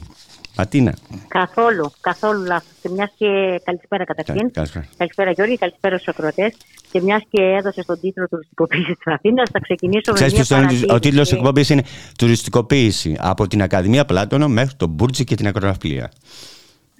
[0.61, 0.95] Ματίνα.
[1.29, 2.73] Καθόλου, καθόλου λάθος.
[2.83, 4.51] Και μιας και καλησπέρα καταρχήν.
[4.51, 4.87] Καλησπέρα.
[4.97, 6.57] Καλησπέρα Γιώργη, καλησπέρα στους ακροατές.
[6.93, 10.59] Και μιας και έδωσε τον τίτλο Τουριστικοποίησης της Αθήνας, θα ξεκινήσω Ξέρεις με μια ποιος
[10.59, 10.95] είναι, παρατήρηση.
[10.95, 11.83] ο τίτλος της εκπομπής είναι
[12.19, 16.11] «Τουριστικοποίηση από την Ακαδημία Πλάτωνο μέχρι τον Μπούρτζι και την Ακροναυπλία».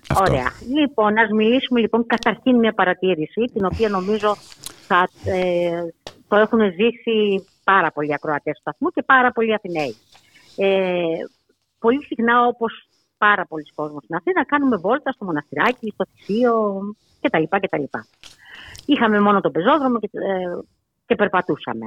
[0.09, 0.33] Αυτό.
[0.33, 0.53] Ωραία.
[0.79, 4.37] Λοιπόν, ας μιλήσουμε λοιπόν καταρχήν μια παρατήρηση, την οποία νομίζω
[4.87, 5.71] θα, ε,
[6.29, 9.97] το έχουν ζήσει πάρα πολλοί ακροατές του σταθμού και πάρα πολλοί Αθηναίοι.
[10.57, 11.03] Ε,
[11.79, 12.89] πολύ συχνά, όπως
[13.27, 16.53] πάρα πολλοί κόσμοι στην Αθήνα, κάνουμε βόλτα στο μοναστηράκι, στο θυσίο
[17.21, 17.43] κτλ.
[17.61, 17.83] κτλ.
[18.87, 20.59] Είχαμε μόνο τον πεζόδρομο και, ε,
[21.07, 21.87] και περπατούσαμε.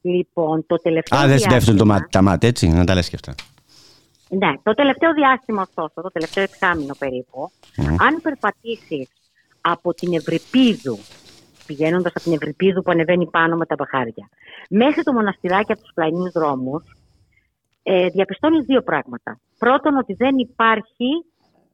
[0.00, 3.08] Λοιπόν, το τελευταίο Α, δεν διάστημα- συνδέφτουν το μάτι, τα μάτια, έτσι, να τα λες
[3.08, 3.34] και αυτά.
[4.28, 7.50] ναι, το τελευταίο διάστημα ωστόσο, το τελευταίο εξάμηνο περίπου,
[8.06, 9.08] αν περπατήσεις
[9.60, 10.98] από την Ευρυπίδου,
[11.66, 14.28] πηγαίνοντας από την Ευρυπίδου που ανεβαίνει πάνω με τα μπαχάρια,
[14.70, 16.82] μέχρι το μοναστηράκι από τους πλαϊνούς δρόμους,
[17.90, 19.40] ε, διαπιστώνεις δύο πράγματα.
[19.58, 21.10] Πρώτον, ότι δεν υπάρχει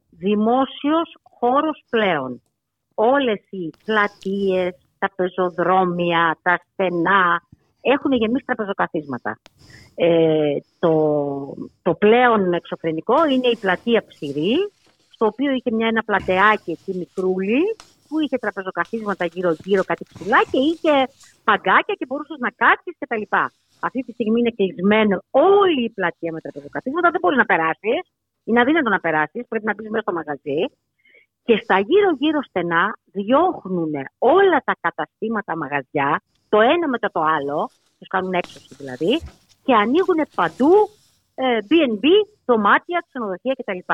[0.09, 2.41] δημόσιος χώρος πλέον.
[2.95, 7.41] Όλες οι πλατείες, τα πεζοδρόμια, τα στενά,
[7.81, 9.39] έχουν γεμίσει τραπεζοκαθίσματα.
[9.95, 10.93] Ε, το,
[11.81, 14.55] το πλέον εξωφρενικό είναι η πλατεία Ψηρή,
[15.09, 17.61] στο οποίο είχε μια, ένα πλατεάκι εκεί μικρούλι,
[18.07, 20.93] που είχε τραπεζοκαθίσματα γύρω-γύρω κάτι ψηλά και είχε
[21.43, 23.25] παγκάκια και μπορούσες να κάτσεις κτλ.
[23.79, 28.01] Αυτή τη στιγμή είναι κλεισμένο όλη η πλατεία με τραπεζοκαθίσματα, δεν μπορεί να περάσεις.
[28.43, 30.59] Είναι αδύνατο να περάσεις, πρέπει να μπεις μέσα στο μαγαζί.
[31.43, 37.69] Και στα γύρω-γύρω στενά διώχνουν όλα τα καταστήματα μαγαζιά, το ένα μετά το άλλο,
[37.99, 39.21] τους κάνουν έξωση δηλαδή,
[39.63, 40.71] και ανοίγουν παντού
[41.35, 42.05] ε, B&B,
[42.45, 43.93] δωμάτια, ξενοδοχεία κτλ.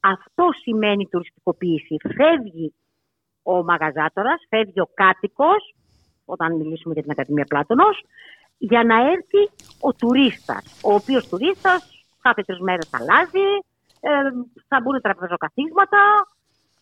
[0.00, 1.96] Αυτό σημαίνει τουριστικοποίηση.
[2.16, 2.74] Φεύγει
[3.42, 5.74] ο μαγαζάτορας, φεύγει ο κάτοικος,
[6.24, 8.04] όταν μιλήσουμε για την Ακαδημία Πλάτωνος,
[8.58, 9.42] για να έρθει
[9.80, 11.80] ο τουρίστας, ο οποίος τουρίστας
[12.22, 13.48] κάθε τρεις μέρες θα αλλάζει,
[14.00, 14.10] ε,
[14.68, 16.02] θα μπουν τραπεζοκαθίσματα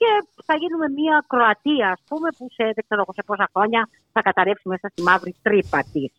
[0.00, 0.10] και
[0.44, 4.22] θα γίνουμε μια Κροατία, ας πούμε, που σε, δεν ξέρω εγώ σε πόσα χρόνια θα
[4.22, 6.12] καταρρεύσει μέσα στη μαύρη τρύπα της.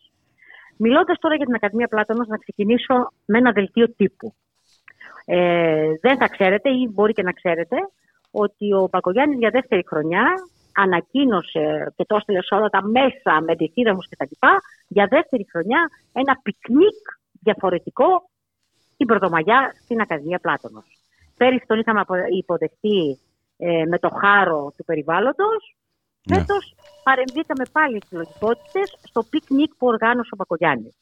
[0.76, 2.94] Μιλώντας τώρα για την Ακαδημία Πλάτωνος, να ξεκινήσω
[3.24, 4.34] με ένα δελτίο τύπου.
[5.24, 7.76] Ε, δεν θα ξέρετε ή μπορεί και να ξέρετε
[8.30, 10.24] ότι ο Πακογιάννης για δεύτερη χρονιά
[10.74, 15.46] ανακοίνωσε και το έστειλε σε όλα τα μέσα με αντιθύραμους και τα λοιπά, για δεύτερη
[15.50, 16.98] χρονιά ένα πικνίκ
[17.40, 18.30] διαφορετικό
[18.96, 20.84] την Πρωτομαγιά στην Ακαδημία Πλάτωνος.
[21.36, 23.18] Πέρυσι τον είχαμε απο- υποδεχτεί
[23.56, 25.76] ε, με το χάρο του περιβάλλοντος.
[26.30, 26.36] Ναι.
[26.36, 30.96] Φέτος παρεμβήκαμε πάλι στις λογικότητες στο πικνίκ που οργάνωσε ο Πακογιάννης.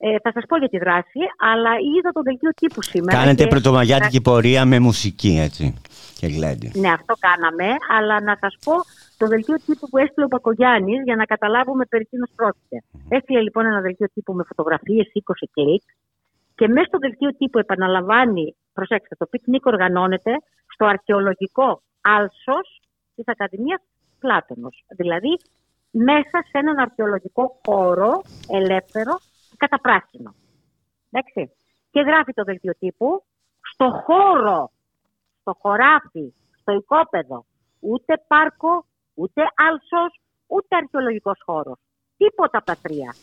[0.00, 3.18] Ε, θα σας πω για τη δράση, αλλά είδα το δελτίο τύπου σήμερα.
[3.18, 5.74] Κάνετε και- πρωτομαγιάτικη πορεία με μουσική, έτσι,
[6.18, 6.70] και γλέντι.
[6.74, 8.72] ναι, αυτό κάναμε, αλλά να σας πω
[9.16, 12.82] το δελτίο τύπου που έστειλε ο Πακογιάννης για να καταλάβουμε περί τίνος πρόκειται.
[13.08, 15.82] Έστειλε λοιπόν ένα δελτίο τύπου με φωτογραφίες 20 κλικ
[16.54, 20.32] και μέσα στο δελτίο τύπου επαναλαμβάνει, προσέξτε, το πικνίκ οργανώνεται
[20.74, 22.80] στο αρχαιολογικό άλσος
[23.14, 23.80] της Ακαδημίας
[24.18, 24.84] Πλάτωνος.
[24.88, 25.38] Δηλαδή
[25.90, 28.22] μέσα σε έναν αρχαιολογικό χώρο
[28.52, 29.18] ελεύθερο
[29.58, 30.34] και καταπράσινο.
[31.10, 31.52] Εντάξει.
[31.90, 33.24] Και γράφει το δελτίο τύπου
[33.72, 34.70] στο χώρο,
[35.40, 37.46] στο χωράφι, στο οικόπεδο.
[37.80, 38.84] Ούτε πάρκο,
[39.14, 41.78] ούτε άλσος, ούτε αρχαιολογικός χώρος.
[42.16, 43.14] Τίποτα από τα τρία.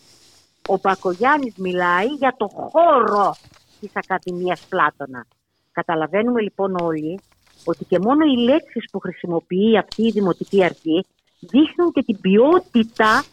[0.67, 3.35] Ο Πακογιάννης μιλάει για το χώρο
[3.79, 5.25] της Ακαδημίας Πλάτωνα.
[5.71, 7.19] Καταλαβαίνουμε λοιπόν όλοι
[7.65, 11.05] ότι και μόνο οι λέξεις που χρησιμοποιεί αυτή η Δημοτική Αρχή
[11.39, 13.23] δείχνουν και την ποιότητα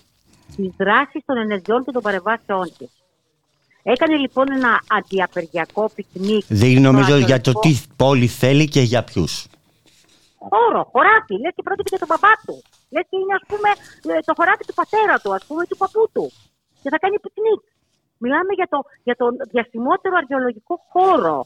[0.57, 2.91] της δράσης των ενεργειών και των παρεμβάσεών της.
[3.83, 6.45] Έκανε λοιπόν ένα αντιαπεργιακό πικνίκ.
[6.49, 9.35] Δείχνει στο νομίζω για το αρχαιολογικό τι πόλη θέλει και για ποιους.
[10.51, 11.35] χώρο, χωράφι.
[11.43, 12.57] Λε και πρόκειται για τον παπά του.
[12.95, 13.69] Λε και είναι ας πούμε
[14.17, 16.25] ε, το χωράφι του πατέρα του, ας πούμε, ή του παππού του.
[16.83, 17.63] Και θα κάνει πικνίκ.
[18.25, 21.39] Μιλάμε για, το, για τον διαστημότερο αρχαιολογικό χώρο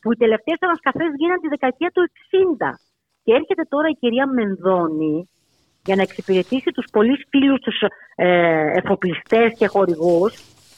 [0.00, 2.02] που οι τελευταίες ανασκαφές γίνανε τη δεκαετία του
[2.64, 2.70] 60.
[3.24, 5.16] Και έρχεται τώρα η κυρία Μενδώνη
[5.84, 7.76] για να εξυπηρετήσει τους πολύ φίλους τους
[8.14, 10.32] ε, εφοπλιστές και χορηγούς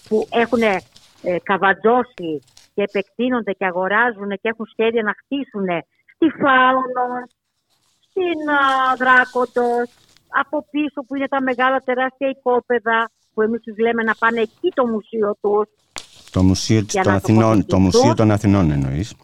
[0.08, 2.42] που έχουν ε, καβατζώσει
[2.74, 5.66] και επεκτείνονται και αγοράζουν και έχουν σχέδια να χτίσουν
[6.14, 7.06] στη Φάουνο,
[8.06, 8.60] στην α,
[9.00, 9.86] Δράκοντος,
[10.42, 14.68] από πίσω που είναι τα μεγάλα τεράστια οικόπεδα που εμείς τους λέμε να πάνε εκεί
[14.74, 15.66] το μουσείο τους.
[16.30, 17.80] Το Μουσείο Για των να Αθηνών, το τοποθετηθούν.
[17.82, 19.16] Μουσείο των Αθηνών εννοείς.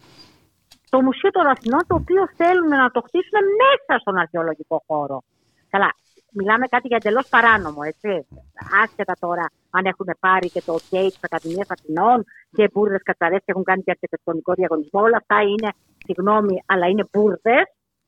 [0.89, 5.23] το Μουσείο των Αθηνών, το οποίο θέλουν να το χτίσουν μέσα στον αρχαιολογικό χώρο.
[5.73, 5.89] Καλά,
[6.31, 8.27] μιλάμε κάτι για εντελώς παράνομο, έτσι.
[8.83, 13.51] Άσχετα τώρα αν έχουν πάρει και το OK της Ακαδημίας Αθηνών και μπουρδες κατσαρές και
[13.53, 15.01] έχουν κάνει και αρχιτεκτονικό διαγωνισμό.
[15.01, 15.69] Όλα αυτά είναι,
[16.05, 17.63] συγγνώμη, αλλά είναι μπουρδες,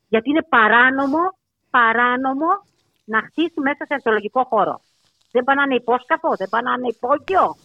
[0.08, 1.24] γιατί είναι παράνομο,
[1.70, 2.50] παράνομο
[3.06, 4.82] να χτίσει μέσα σε αρχαιολογικό χώρο.
[5.32, 7.56] Δεν πάνε να είναι υπόσκαφο, δεν πάνε να είναι υπόγειο.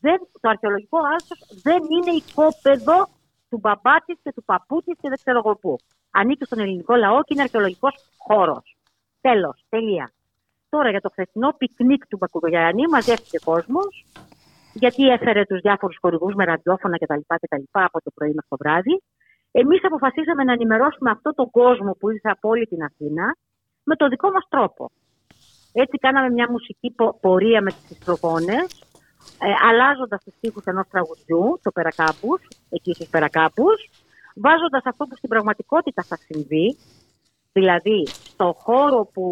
[0.00, 3.08] Δεν, το αρχαιολογικό άλσος δεν είναι οικόπεδο
[3.48, 5.78] του μπαμπά της και του παππού της και δεν ξέρω εγώ πού.
[6.10, 8.73] Ανήκει στον ελληνικό λαό και είναι αρχαιολογικός χώρος.
[9.28, 9.64] Τέλος.
[9.68, 10.12] Τελεία.
[10.68, 14.04] Τώρα για το χθεσινό πικνίκ του Μπακογιάννη μαζεύτηκε κόσμος,
[14.72, 17.20] γιατί έφερε τους διάφορους χορηγούς με ραδιόφωνα κτλ.
[17.26, 19.02] κτλ από το πρωί μέχρι το βράδυ.
[19.52, 23.36] Εμείς αποφασίσαμε να ενημερώσουμε αυτόν τον κόσμο που ήρθε από όλη την Αθήνα
[23.84, 24.90] με το δικό μας τρόπο.
[25.72, 28.66] Έτσι κάναμε μια μουσική πο- πορεία με τις ιστροφόνες,
[29.46, 33.90] ε, αλλάζοντας τους στίχους ενός τραγουδιού, το Περακάμπους, εκεί στους Περακάμπους,
[34.34, 36.76] βάζοντας αυτό που στην πραγματικότητα θα συμβεί,
[37.58, 39.24] δηλαδή στο χώρο που,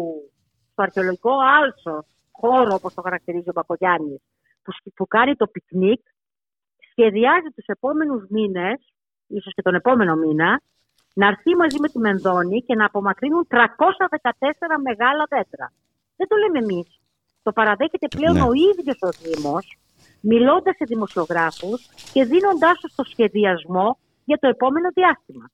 [0.71, 4.21] στο αρχαιολογικό άλσο χώρο, όπως το χαρακτηρίζει ο Μπακογιάννης,
[4.63, 6.01] που, σκ- που κάνει το πικνίκ,
[6.91, 8.93] σχεδιάζει τους επόμενους μήνες,
[9.27, 10.61] ίσως και τον επόμενο μήνα,
[11.13, 15.71] να έρθει μαζί με τη Μενδώνη και να απομακρύνουν 314 μεγάλα δέντρα.
[16.15, 16.99] Δεν το λέμε εμείς.
[17.43, 18.41] Το παραδέχεται πλέον Ναι.
[18.41, 19.77] ο ίδιος ο Δήμος,
[20.21, 21.79] μιλώντας σε δημοσιογράφους
[22.13, 25.49] και δίνοντάς τους το σχεδιασμό για το επόμενο διάστημα.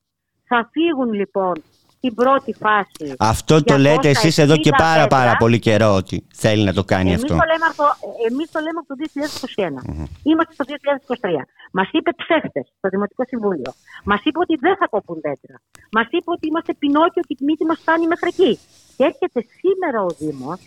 [0.48, 1.54] Θα φύγουν λοιπόν
[2.00, 3.06] στην πρώτη φάση.
[3.20, 5.38] Αυτό το λέτε εσείς εδώ και 260 πάρα πάρα δέντρα.
[5.38, 7.36] πολύ καιρό ότι θέλει να το κάνει Εμείς αυτό.
[7.38, 7.86] το λέμε, αυτό,
[8.30, 9.82] εμείς το λέμε από το 2021.
[10.24, 11.46] Είμαστε στο 2023.
[11.72, 13.72] Μας είπε ψεύτες στο Δημοτικό Συμβούλιο.
[14.04, 15.58] Μας είπε ότι δεν θα κοπούν δέντρα.
[15.92, 18.60] Μας είπε ότι είμαστε πινόκιο και η μύτη μας φτάνει μέχρι εκεί.
[18.98, 20.60] Και έρχεται σήμερα ο Δήμος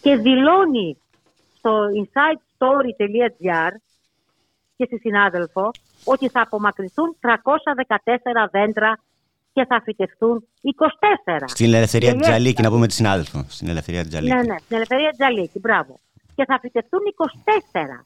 [0.00, 0.98] και δηλώνει
[1.58, 3.72] στο insidestory.gr
[4.76, 5.70] και στη συνάδελφο
[6.04, 8.98] ότι θα απομακρυνθούν 314 δέντρα
[9.56, 10.34] και θα φυτευτούν
[11.38, 11.42] 24.
[11.56, 12.26] Στην Ελευθερία Τελείως.
[12.26, 13.38] Τζαλίκη, να πούμε τη συνάδελφο.
[13.56, 14.34] Στην Ελευθερία Τζαλίκη.
[14.34, 15.92] Ναι, ναι, στην Ελευθερία Τζαλίκη, μπράβο.
[16.36, 18.04] Και θα φυτευτούν 24.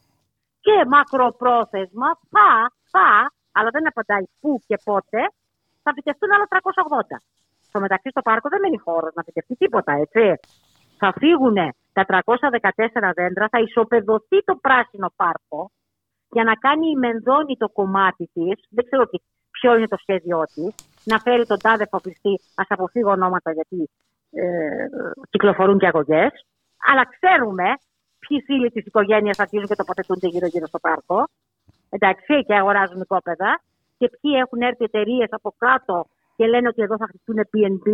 [0.65, 2.49] Και μακροπρόθεσμα θα,
[2.93, 3.09] θα,
[3.57, 5.19] αλλά δεν απαντάει πού και πότε,
[5.83, 7.17] θα φυτευτούν άλλα 380.
[7.67, 10.23] Στο μεταξύ στο πάρκο δεν μένει χώρος να φυτευτεί τίποτα, έτσι.
[10.97, 11.57] Θα φύγουν
[11.93, 15.71] τα 314 δέντρα, θα ισοπεδωθεί το πράσινο πάρκο
[16.35, 18.55] για να κάνει η Μενδώνη το κομμάτι της.
[18.69, 19.17] Δεν ξέρω τι,
[19.57, 20.90] ποιο είναι το σχέδιό της.
[21.03, 23.89] Να φέρει τον τάδε φοπλιστή, ας αποφύγω ονόματα γιατί
[24.31, 24.43] ε,
[25.29, 26.31] κυκλοφορούν και αγωγές.
[26.91, 27.63] Αλλά ξέρουμε
[28.19, 31.27] ποιοι φίλοι της οικογένειας αρχίζουν και τοποθετούνται γύρω-γύρω στο πάρκο.
[31.89, 33.61] Εντάξει, και αγοράζουν οικόπεδα.
[33.97, 37.87] Και ποιοι έχουν έρθει εταιρείες από κάτω και λένε ότι εδώ θα χτιστούν PNB.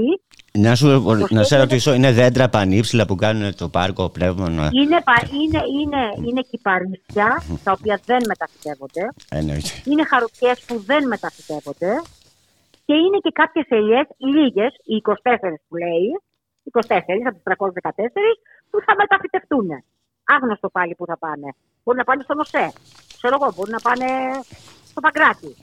[0.53, 4.69] Να, σου, να σε σχέδιο- ρωτήσω, είναι δέντρα πανύψηλα που κάνουν το πάρκο πνεύμα.
[4.81, 9.07] Είναι, πα- είναι, είναι, είναι κυπαρίσια, τα οποία δεν μεταφυτεύονται.
[9.29, 9.69] Εννοείται.
[9.85, 11.91] Είναι χαρουπιέ που δεν μεταφυτεύονται.
[12.87, 15.13] Και είναι και κάποιες ελιές, λίγες, οι 24
[15.67, 16.09] που λέει,
[16.71, 18.27] 24 από τις 314,
[18.69, 19.67] που θα μεταφυτευτούν.
[20.23, 21.49] Άγνωστο πάλι που θα πάνε.
[21.83, 22.71] Μπορεί να πάνε στο Νοσέ.
[23.17, 24.07] Ξέρω εγώ, μπορεί να πάνε
[24.85, 25.55] στο Παγκράτη.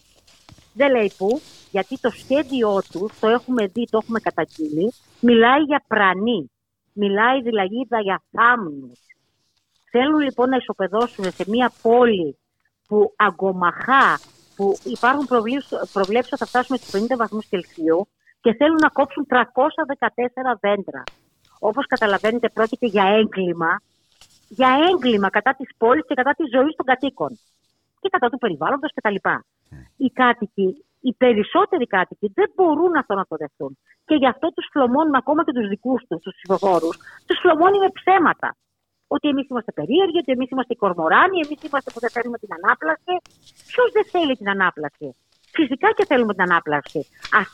[0.74, 5.84] Δεν λέει πού, γιατί το σχέδιό τους, το έχουμε δει, το έχουμε καταγγείλει, μιλάει για
[5.88, 6.50] πρανή.
[6.92, 9.00] Μιλάει δηλαδή για θάμνους.
[9.90, 12.38] Θέλουν λοιπόν να ισοπεδώσουν σε μια πόλη
[12.88, 14.18] που αγκομαχά,
[14.56, 18.08] που υπάρχουν προβλέψεις προβλέψεις ότι θα φτάσουμε στους 50 βαθμούς Κελσίου
[18.40, 21.02] και θέλουν να κόψουν 314 δέντρα.
[21.58, 23.72] Όπως καταλαβαίνετε πρόκειται για έγκλημα,
[24.48, 27.38] για έγκλημα κατά της πόλης και κατά της ζωής των κατοίκων.
[28.00, 29.18] και κατά του περιβάλλοντος κτλ.
[29.96, 33.78] Οι κάτοικοι, οι περισσότεροι κάτοικοι δεν μπορούν αυτό να το δεχτούν.
[34.04, 36.96] Και γι' αυτό τους φλωμώνουν ακόμα και τους δικούς τους, τους ψηφοφόρους,
[37.26, 38.56] τους φλωμώνει με ψέματα.
[39.14, 42.52] Ότι εμείς είμαστε περίεργοι, ότι εμείς είμαστε οι κορμοράνοι, εμείς είμαστε που δεν θέλουμε την
[42.58, 43.14] ανάπλαση.
[43.70, 45.06] Ποιος δεν θέλει την ανάπλαση;
[45.58, 47.00] Φυσικά και θέλουμε την ανάπλαση.
[47.40, 47.48] Ας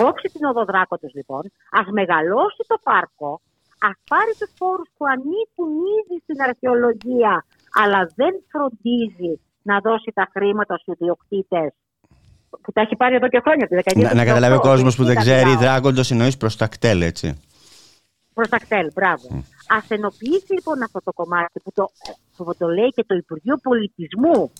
[0.00, 1.42] κόψει την οδοδράκοντος λοιπόν,
[1.80, 3.30] ας μεγαλώσει το πάρκο,
[3.88, 7.34] ας πάρει τους φόρους που ανήκουν ήδη στην αρχαιολογία,
[7.80, 9.32] αλλά δεν φροντίζει
[9.70, 11.68] να δώσει τα χρήματα στους ιδιοκτήτες
[12.62, 14.62] που τα έχει πάρει εδώ και χρόνια, τη δεκαετία Να, του να καταλάβει ο 18,
[14.62, 15.60] κόσμος που δεν τα ξέρει, μιλάω.
[15.60, 17.26] δράκοντο εννοείς προς τα κτέλ, έτσι.
[18.34, 19.26] Προς τα κτέλ, μπράβο.
[19.34, 21.84] Α ενοποιήσει λοιπόν αυτό το κομμάτι που το,
[22.36, 24.52] που το λέει και το Υπουργείο Πολιτισμού.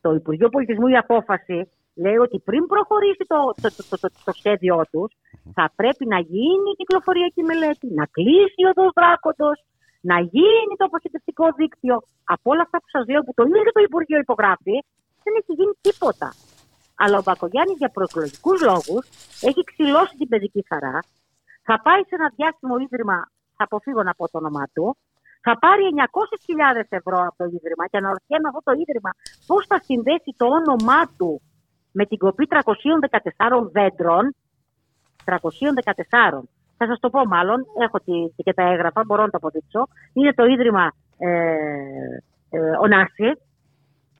[0.00, 4.32] Το Υπουργείο Πολιτισμού η απόφαση λέει ότι πριν προχωρήσει το, το, το, το, το, το
[4.32, 5.10] σχέδιό τους,
[5.54, 9.64] θα πρέπει να γίνει η κυκλοφοριακή μελέτη, να κλείσει ο οδός Δράκοντος,
[10.00, 11.96] να γίνει το αποχαιρετευτικό δίκτυο.
[12.24, 14.76] Από όλα αυτά που σας λέω που το ίδιο το Υπουργείο υπογράφει,
[15.22, 16.28] δεν έχει γίνει τίποτα.
[17.02, 19.02] Αλλά ο Μπακογιάννης για προεκλογικούς λόγους
[19.48, 20.98] έχει ξυλώσει την παιδική χαρά.
[21.62, 23.18] Θα πάει σε ένα διάσημο ίδρυμα,
[23.62, 24.86] θα αποφύγω να πω το όνομά του,
[25.46, 29.10] θα πάρει 900.000 ευρώ από το ίδρυμα και αναρωτιέμαι αυτό το ίδρυμα
[29.46, 31.30] πώς θα συνδέσει το όνομά του
[31.98, 34.24] με την κοπή 314 δέντρων;
[35.24, 36.42] 314.
[36.78, 39.80] Θα σας το πω μάλλον, έχω τη- και τα έγγραφα, μπορώ να το αποδείξω.
[40.12, 40.84] Είναι το ίδρυμα
[41.18, 41.28] ε,
[42.56, 43.28] ε, Ωνάση,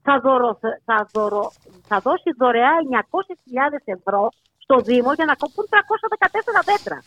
[0.02, 1.44] θα, δωρο, θα, δωρο,
[1.90, 4.28] θα δώσει δωρεά 900.000 ευρώ
[4.64, 6.98] στο Δήμο για να κοπούν 314 δέντρα.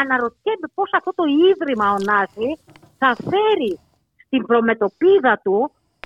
[0.00, 2.48] Αναρωτιέμαι πώς αυτό το ίδρυμα ο Νάση
[2.98, 3.72] θα φέρει
[4.26, 5.58] στην προμετωπίδα του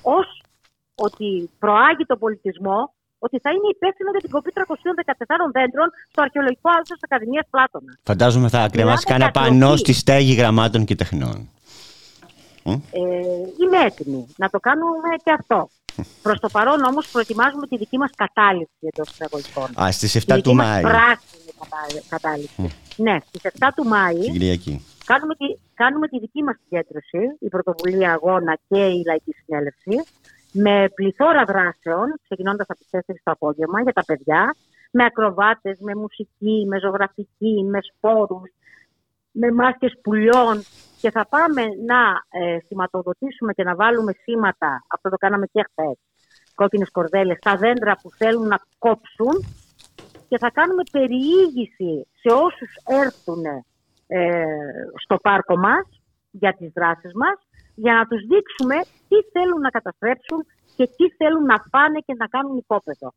[0.03, 0.43] ως
[0.95, 2.79] ότι προάγει τον πολιτισμό,
[3.19, 7.93] ότι θα είναι υπεύθυνο για την κοπή 314 δέντρων στο αρχαιολογικό άλθος της Ακαδημίας Πλάτωνα.
[8.03, 9.79] Φαντάζομαι θα κρεμάσει Μιλάμε κανένα για πανό κλοπή.
[9.79, 11.49] στη στέγη γραμμάτων και τεχνών.
[12.65, 13.01] Ε,
[13.63, 15.69] είμαι έτοιμη να το κάνουμε και αυτό.
[16.27, 19.83] Προς το παρόν όμως προετοιμάζουμε τη δική μας κατάληψη εντός εισαγωγικών.
[19.83, 20.83] Α, στις Τη 7 δική του μας Μάη.
[20.83, 22.73] Πράσινη κατα- κατάληψη.
[22.99, 24.85] Ναι, στις 7 του Μάη Την Κυριακή.
[25.05, 29.97] κάνουμε τη, κάνουμε τη δική μας συγκέντρωση, η Πρωτοβουλία Αγώνα και η Λαϊκή Συνέλευση,
[30.53, 34.57] με πληθώρα δράσεων, ξεκινώντας από τις 4 το απόγευμα για τα παιδιά,
[34.91, 38.51] με ακροβάτες, με μουσική, με ζωγραφική, με σπόρους,
[39.31, 40.63] με μάσκες πουλιών
[41.01, 42.01] και θα πάμε να
[42.41, 45.99] ε, σηματοδοτήσουμε και να βάλουμε σήματα, αυτό το κάναμε και χθες,
[46.55, 49.45] κόκκινες κορδέλες, στα δέντρα που θέλουν να κόψουν
[50.29, 53.45] και θα κάνουμε περιήγηση σε όσους έρθουν
[54.07, 54.45] ε,
[55.03, 55.87] στο πάρκο μας
[56.31, 57.39] για τις δράσεις μας
[57.75, 58.77] για να τους δείξουμε
[59.09, 60.41] τι θέλουν να καταστρέψουν
[60.77, 63.09] και τι θέλουν να φάνε και να κάνουν οικόπεδο.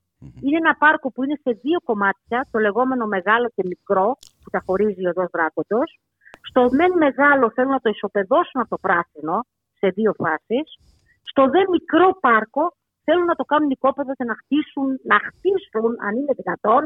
[0.41, 4.61] Είναι ένα πάρκο που είναι σε δύο κομμάτια, το λεγόμενο μεγάλο και μικρό που τα
[4.65, 5.99] χωρίζει ο Δός Δράκοντος.
[6.49, 9.45] Στο μεν μεγάλο θέλουν να το ισοπεδώσουν από το πράσινο
[9.79, 10.67] σε δύο φάσεις.
[11.21, 12.63] Στο δε μικρό πάρκο
[13.03, 16.81] θέλουν να το κάνουν οικόπεδο και να χτίσουν, να χτίσουν αν είναι δυνατόν,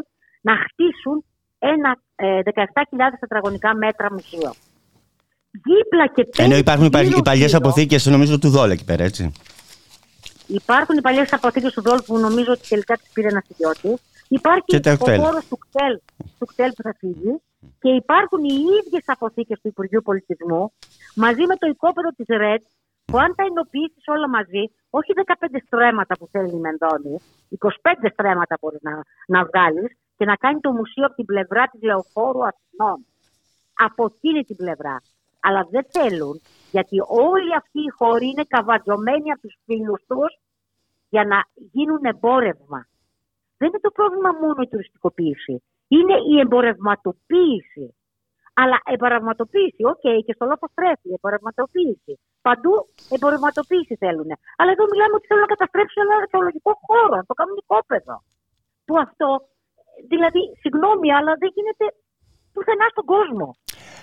[0.48, 1.16] να χτίσουν
[1.60, 4.52] ένα ε, 17.000 τετραγωνικά μέτρα μουσείο.
[5.52, 8.74] Δίπλα και πέντε Ενώ υπάρχουν οι παλι- γύρω οι παλιές γύρω, αποθήκες, νομίζω, του Δόλα
[8.74, 9.32] εκεί πέρα, έτσι.
[10.48, 14.02] Υπάρχουν οι παλιές αποθήκες του Δόλ που νομίζω ότι τελικά τις πήρε ένας ιδιώτης.
[14.28, 15.20] Υπάρχει Και τα ο κτέλ.
[15.20, 16.00] χώρος του κτέλ,
[16.40, 17.34] του κτέλ που θα φύγει
[17.80, 20.74] και υπάρχουν οι ίδιες αποθήκες του Υπουργείου Πολιτισμού
[21.16, 22.62] μαζί με το οικόπεδο της ΡΕΤ
[23.06, 24.64] που αν τα ενοποιήσεις όλα μαζί,
[25.00, 25.34] όχι 15
[25.66, 27.16] στρέμματα που θέλει η Μενδώνη,
[27.60, 28.94] 25 στρέμματα μπορεί να,
[29.28, 33.06] να βγάλεις και να κάνει το μουσείο από την πλευρά της Λεωφόρου Αθηνών.
[33.74, 34.96] Από εκείνη την πλευρά.
[35.40, 36.42] Αλλά δεν θέλουν,
[36.72, 40.32] γιατί όλοι αυτοί οι χώροι είναι καβατζωμένοι από τους φίλους τους
[41.10, 41.40] για να
[41.72, 42.88] γίνουν εμπόρευμα.
[43.58, 45.64] Δεν είναι το πρόβλημα μόνο η τουριστικοποίηση.
[45.88, 47.96] Είναι η εμπορευματοποίηση.
[48.62, 52.14] Αλλά εμπορευματοποίηση, οκ, και στο λόγο στρέφει, εμπορευματοποίηση.
[52.48, 52.74] Παντού
[53.16, 54.30] εμπορευματοποίηση θέλουν.
[54.60, 58.16] Αλλά εδώ μιλάμε ότι θέλουν να καταστρέψουν ένα αρχαιολογικό χώρο, να το κάνουν οικόπεδο.
[58.88, 59.30] Που αυτό,
[60.12, 61.86] δηλαδή, συγγνώμη, αλλά δεν γίνεται
[62.54, 63.48] πουθενά στον κόσμο.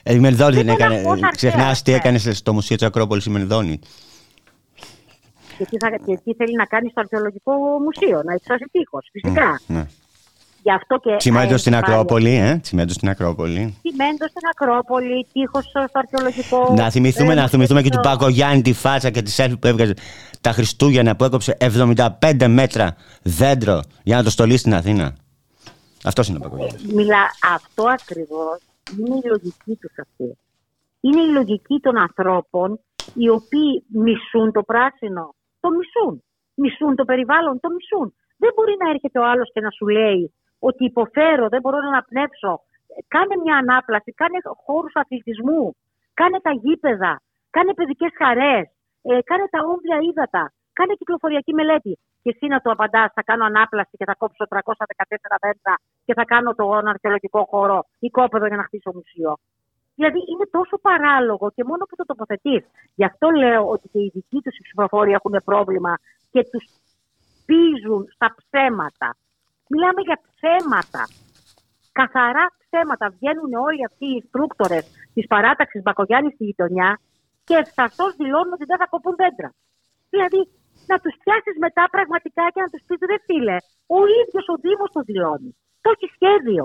[0.08, 0.96] Ε, η Μενδώνη δεν Δεν έκανε.
[1.00, 1.96] είναι αρχαία, Ξεχνάς τι ναι.
[1.96, 3.76] έκανε στο Μουσείο της Ακρόπολης η Μενδώνη.
[5.58, 7.52] Και τι, θα, και τι θέλει να κάνει στο αρχαιολογικό
[7.86, 9.60] μουσείο, να υψώσει τείχος, φυσικά.
[9.66, 9.86] Ναι.
[10.62, 11.16] Γι' αυτό και.
[11.16, 12.58] Τσιμέντο ε, στην πάλι- Ακρόπολη, ε.
[12.62, 13.76] Τσιμέντο στην Ακρόπολη.
[13.82, 16.74] Τσιμέντο στην Ακρόπολη, τείχος στο αρχαιολογικό.
[16.76, 18.10] Να θυμηθούμε, ε, να θυμηθούμε και του μουσείο.
[18.12, 19.94] Πακογιάννη τη φάτσα και τη σέλφη που έβγαζε
[20.40, 25.16] τα Χριστούγεννα που έκοψε 75 μέτρα δέντρο για να το στολίσει στην Αθήνα.
[26.04, 26.92] Αυτός είναι ο Πακογιάννη.
[26.94, 27.22] Μιλά,
[27.54, 28.58] αυτό ακριβώς
[28.98, 30.38] είναι η λογική τους αυτή.
[31.00, 32.80] Είναι η λογική των ανθρώπων
[33.14, 35.34] οι οποίοι μισούν το πράσινο.
[35.60, 36.22] Το μισούν.
[36.54, 38.14] Μισούν το περιβάλλον, το μισούν.
[38.36, 40.32] Δεν μπορεί να έρχεται ο άλλος και να σου λέει
[40.68, 42.52] ότι υποφέρω, δεν μπορώ να αναπνεύσω.
[43.14, 45.64] Κάνε μια ανάπλαση, κάνε χώρους αθλητισμού,
[46.20, 47.12] κάνε τα γήπεδα,
[47.50, 48.64] κάνε παιδικές χαρές,
[49.10, 50.44] ε, κάνε τα όμβια ύδατα.
[50.78, 51.92] Κάνε κυκλοφοριακή μελέτη.
[52.22, 56.24] Και εσύ να του απαντάς, θα κάνω ανάπλαση και θα κόψω 314 δέντρα και θα
[56.24, 59.32] κάνω τον αρχαιολογικό χώρο ή κόπεδο για να χτίσω μουσείο.
[59.94, 62.62] Δηλαδή είναι τόσο παράλογο και μόνο που το τοποθετείς.
[62.94, 65.92] Γι' αυτό λέω ότι και οι δικοί τους οι ψηφοφόροι έχουν πρόβλημα
[66.30, 66.64] και τους
[67.46, 69.08] πίζουν στα ψέματα.
[69.72, 71.02] Μιλάμε για ψέματα.
[71.98, 73.06] Καθαρά ψέματα.
[73.16, 74.80] Βγαίνουν όλοι αυτοί οι στρούκτορε
[75.14, 76.90] της παράταξης Μπακογιάννης στη γειτονιά
[77.46, 79.50] και ευθαρσώ δηλώνουν ότι δεν θα κοπούν δέντρα.
[80.12, 80.40] Δηλαδή,
[80.90, 83.56] να τους πιάσεις μετά πραγματικά και να τους πεις: δεν φύλε,
[83.96, 85.50] ο ίδιος ο Δήμος το δηλώνει.
[85.82, 86.64] Το έχει σχέδιο.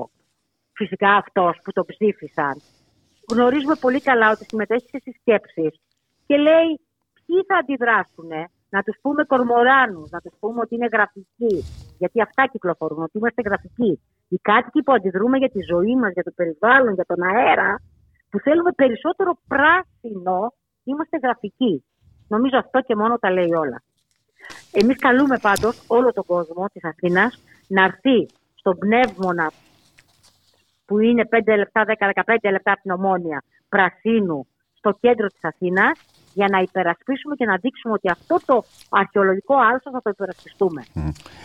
[0.79, 2.55] Φυσικά αυτός που το ψήφισαν.
[3.31, 5.67] Γνωρίζουμε πολύ καλά ότι συμμετέχεις σε συσκέψει
[6.27, 6.69] και λέει
[7.15, 8.31] ποιοι θα αντιδράσουν
[8.69, 11.55] να τους πούμε κορμοράνους, να τους πούμε ότι είναι γραφικοί.
[11.97, 13.99] Γιατί αυτά κυκλοφορούν, ότι είμαστε γραφικοί.
[14.27, 17.81] Οι κάτοικοι που αντιδρούμε για τη ζωή μας, για το περιβάλλον, για τον αέρα,
[18.29, 20.53] που θέλουμε περισσότερο πράσινο,
[20.83, 21.83] είμαστε γραφικοί.
[22.27, 23.81] Νομίζω αυτό και μόνο τα λέει όλα.
[24.71, 29.51] Εμείς καλούμε πάντως όλο τον κόσμο της Αθήνας να έρθει στον πνεύμονα
[30.85, 35.99] που είναι 5 λεπτά, 10-15 λεπτά από την Ομόνια πρασίνου στο κέντρο της Αθήνας
[36.37, 40.85] για να υπερασπίσουμε και να δείξουμε ότι αυτό το αρχαιολογικό άλσος θα το υπερασπιστούμε.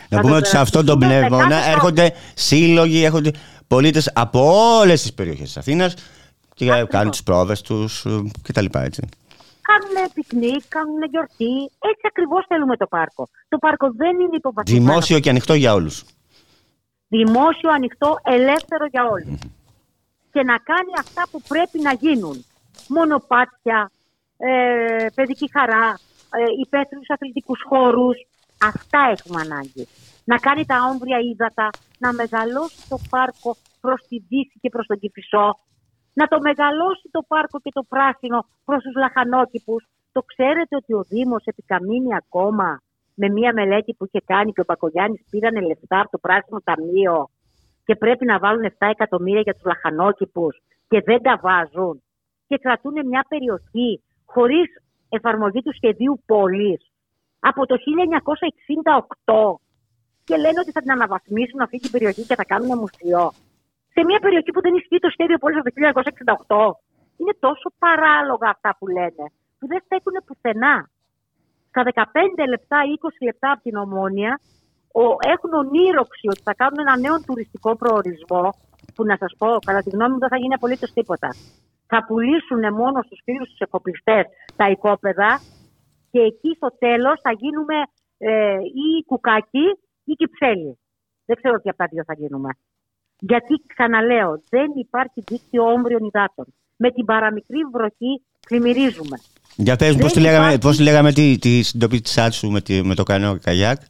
[0.09, 3.30] Να πούμε ότι σε αυτόν τον υπερασπιστούμε με πνεύμα κάθε έρχονται σύλλογοι, έρχονται
[3.66, 4.40] πολίτες από
[4.78, 5.95] όλες τις περιοχές της Αθήνας
[6.55, 8.07] και κάνουν τις πρόβες τους
[8.43, 8.64] κτλ.
[8.72, 9.09] Έτσι.
[9.68, 11.55] Κάνουν πικνίκ, κάνουν γιορτή.
[11.90, 13.28] Έτσι ακριβώς θέλουμε το πάρκο.
[13.49, 14.86] Το πάρκο δεν είναι υποβαθμισμένο.
[14.86, 16.05] Δημόσιο και ανοιχτό για όλους.
[17.09, 19.38] Δημόσιο, ανοιχτό, ελεύθερο για όλους.
[20.32, 22.45] Και να κάνει αυτά που πρέπει να γίνουν.
[22.88, 23.90] Μονοπάτια,
[24.49, 25.86] ε, παιδική χαρά,
[26.38, 28.16] ε, υπαίθριους αθλητικούς χώρους.
[28.70, 29.84] Αυτά έχουμε ανάγκη.
[30.24, 31.68] Να κάνει τα όμβρια ύδατα,
[31.99, 35.49] να μεγαλώσει το πάρκο προς τη Δύση και προς τον Κηφισό.
[36.12, 39.82] Να το μεγαλώσει το πάρκο και το πράσινο προς τους λαχανόκηπους.
[40.12, 42.82] Το ξέρετε ότι ο Δήμος επικαμείνει ακόμα
[43.14, 47.28] με μία μελέτη που είχε κάνει και ο Πακογιάννης πήρανε λεφτά από το πράσινο ταμείο
[47.84, 52.03] και πρέπει να βάλουν 7 εκατομμύρια για τους λαχανόκηπους και δεν τα βάζουν
[52.49, 54.03] και κρατούν μια περιοχή
[54.34, 54.68] χωρίς
[55.08, 56.80] εφαρμογή του σχεδίου πόλης
[57.40, 57.74] από το
[59.24, 59.58] 1968
[60.24, 63.22] και λένε ότι θα την αναβαθμίσουν αυτή την περιοχή και θα κάνουν μουσείο.
[63.94, 65.74] Σε μια περιοχή που δεν ισχύει το σχέδιο πόλης από το
[66.46, 67.20] 1968.
[67.20, 69.24] Είναι τόσο παράλογα αυτά που λένε
[69.58, 70.76] που δεν στέκουν πουθενά.
[71.68, 74.40] Στα 15 λεπτά, 20 λεπτά από την Ομόνια
[75.02, 75.04] ο,
[75.34, 78.44] έχουν ονείροξη ότι θα κάνουν ένα νέο τουριστικό προορισμό
[78.94, 81.28] που να σας πω, κατά τη γνώμη μου δεν θα γίνει απολύτως τίποτα.
[81.93, 84.24] Θα πουλήσουν μόνο στους φίλους τους εφοπλιστές
[84.57, 85.30] τα οικόπεδα
[86.11, 87.76] και εκεί στο τέλος θα γίνουμε
[88.18, 89.66] ε, ή κουκάκι
[90.05, 90.78] ή κυψέλη.
[91.24, 92.51] Δεν ξέρω τι από τα δύο θα γίνουμε.
[93.18, 96.47] Γιατί ξαναλέω, δεν υπάρχει δίκτυο όμβριων υδάτων.
[96.76, 98.12] Με την παραμικρή βροχή
[98.49, 99.16] πλημμυρίζουμε.
[99.57, 102.18] Για πες μου, πώς τη Δεν λέγαμε, υπάρχει- πώς τη λέγαμε τη, τη συντοπή της
[102.18, 103.80] Άτσου με, τη, με το κανό καγιάκ;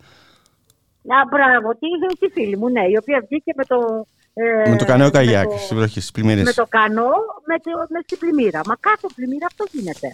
[1.17, 4.07] Α, μπράβο, τι είναι τη φίλη μου, ναι, η οποία βγήκε με το.
[4.35, 6.43] Ε, με το κανό με καγιάκ το- στην βροχή, στις πλημμύρες.
[6.45, 7.11] Με το κανό,
[7.47, 8.61] με, το, με στην πλημμύρα.
[8.67, 10.09] Μα κάθε πλημμύρα αυτό γίνεται.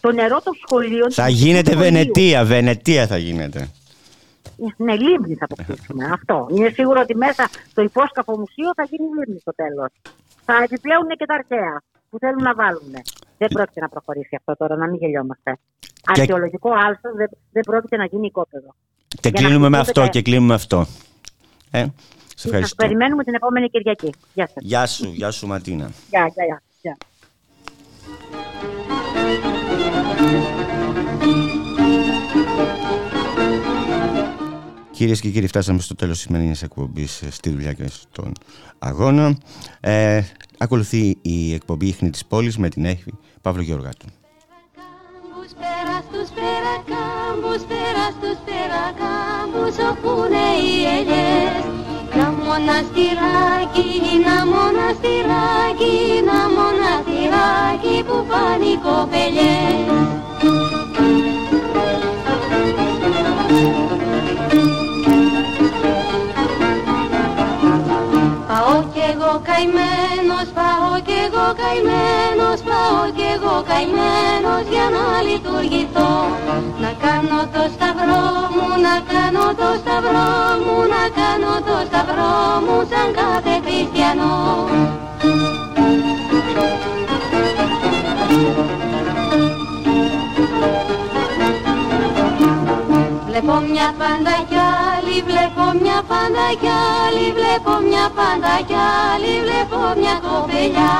[0.00, 1.12] Το νερό των σχολείων.
[1.12, 1.90] Θα του γίνεται σχολείου.
[1.92, 3.70] Βενετία, Βενετία θα γίνεται.
[4.76, 6.04] Ναι, λίμνη θα το χτίσουμε.
[6.16, 6.46] αυτό.
[6.50, 9.88] Είναι σίγουρο ότι μέσα στο υπόσκαφο μουσείο θα γίνει λίμνη στο τέλος.
[10.44, 12.92] Θα επιπλέουν και τα αρχαία που θέλουν να βάλουν.
[13.38, 15.56] Δεν πρόκειται να προχωρήσει αυτό τώρα, να μην γελιόμαστε.
[16.04, 18.74] Αρχαιολογικό άλσο δεν, δεν πρόκειται να γίνει οικόπεδο.
[19.08, 20.86] Και Για να κλείνουμε με χτυπούνται αυτό τα- και κλείνουμε με αυτό.
[21.70, 21.86] Ε,
[22.38, 22.74] σε Σας ευχαριστώ.
[22.76, 24.10] περιμένουμε την επόμενη Κυριακή.
[24.34, 24.62] Γεια σας.
[24.64, 25.90] Γεια σου, γεια σου Ματίνα.
[26.10, 26.62] Γεια, γεια, γεια.
[26.82, 26.96] γεια.
[34.90, 38.32] Κυρίες και κύριοι, φτάσαμε στο τέλος της σημερινής εκπομπής ε, στη δουλειά και στον
[38.78, 39.38] αγώνα.
[39.80, 40.22] Ε,
[40.58, 43.12] ακολουθεί η εκπομπή «Ίχνη της πόλης» με την Έχη
[43.42, 44.06] Παύλο Γεωργάτου.
[45.58, 51.85] Πέρα στους περακάμπους, πέρα στους περακάμπους όπου είναι οι ελιές
[52.16, 53.90] Να μοναστηράκι,
[54.26, 55.96] να μοναστηράκι,
[56.28, 60.25] να μοναστηράκι που πάνε οι κοπελιές
[69.48, 76.12] καημένος, πάω κι εγώ καημένος, πάω κι εγώ καημένος για να λειτουργηθώ.
[76.82, 78.24] Να κάνω το σταυρό
[78.54, 80.30] μου, να κάνω το σταυρό
[80.64, 84.34] μου, να κάνω το σταυρό μου σαν κάθε χριστιανό.
[93.38, 98.78] Βλέπω μια πάντα κι άλλη, βλέπω μια πάντα κι άλλη, βλέπω μια πάντα κι
[99.08, 100.96] άλλη, βλέπω μια κοπελιά.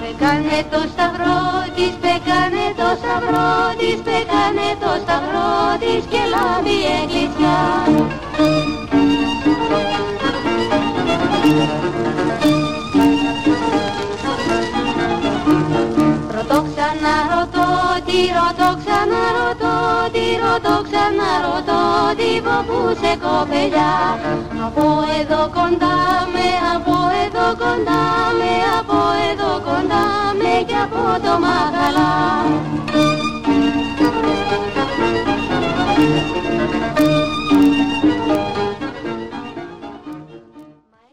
[0.00, 1.40] Με Πεκάνε το σταυρό
[1.74, 5.52] της, πεκάνε το σταυρό της, πεκάνε το σταυρό
[5.82, 7.28] της και λάβει η
[18.18, 19.74] Τι ρωτώ ξαναρωτώ,
[20.12, 21.82] τι ρωτώ ξαναρωτώ,
[22.18, 23.94] τι βοπούσε κοπελιά.
[24.66, 24.86] Από
[25.20, 25.96] εδώ κοντά
[26.34, 28.02] με, από εδώ κοντά
[28.38, 29.00] με, από
[29.30, 30.04] εδώ κοντά
[30.40, 32.12] με και από το μαγαλά.
[36.98, 37.37] Thank you.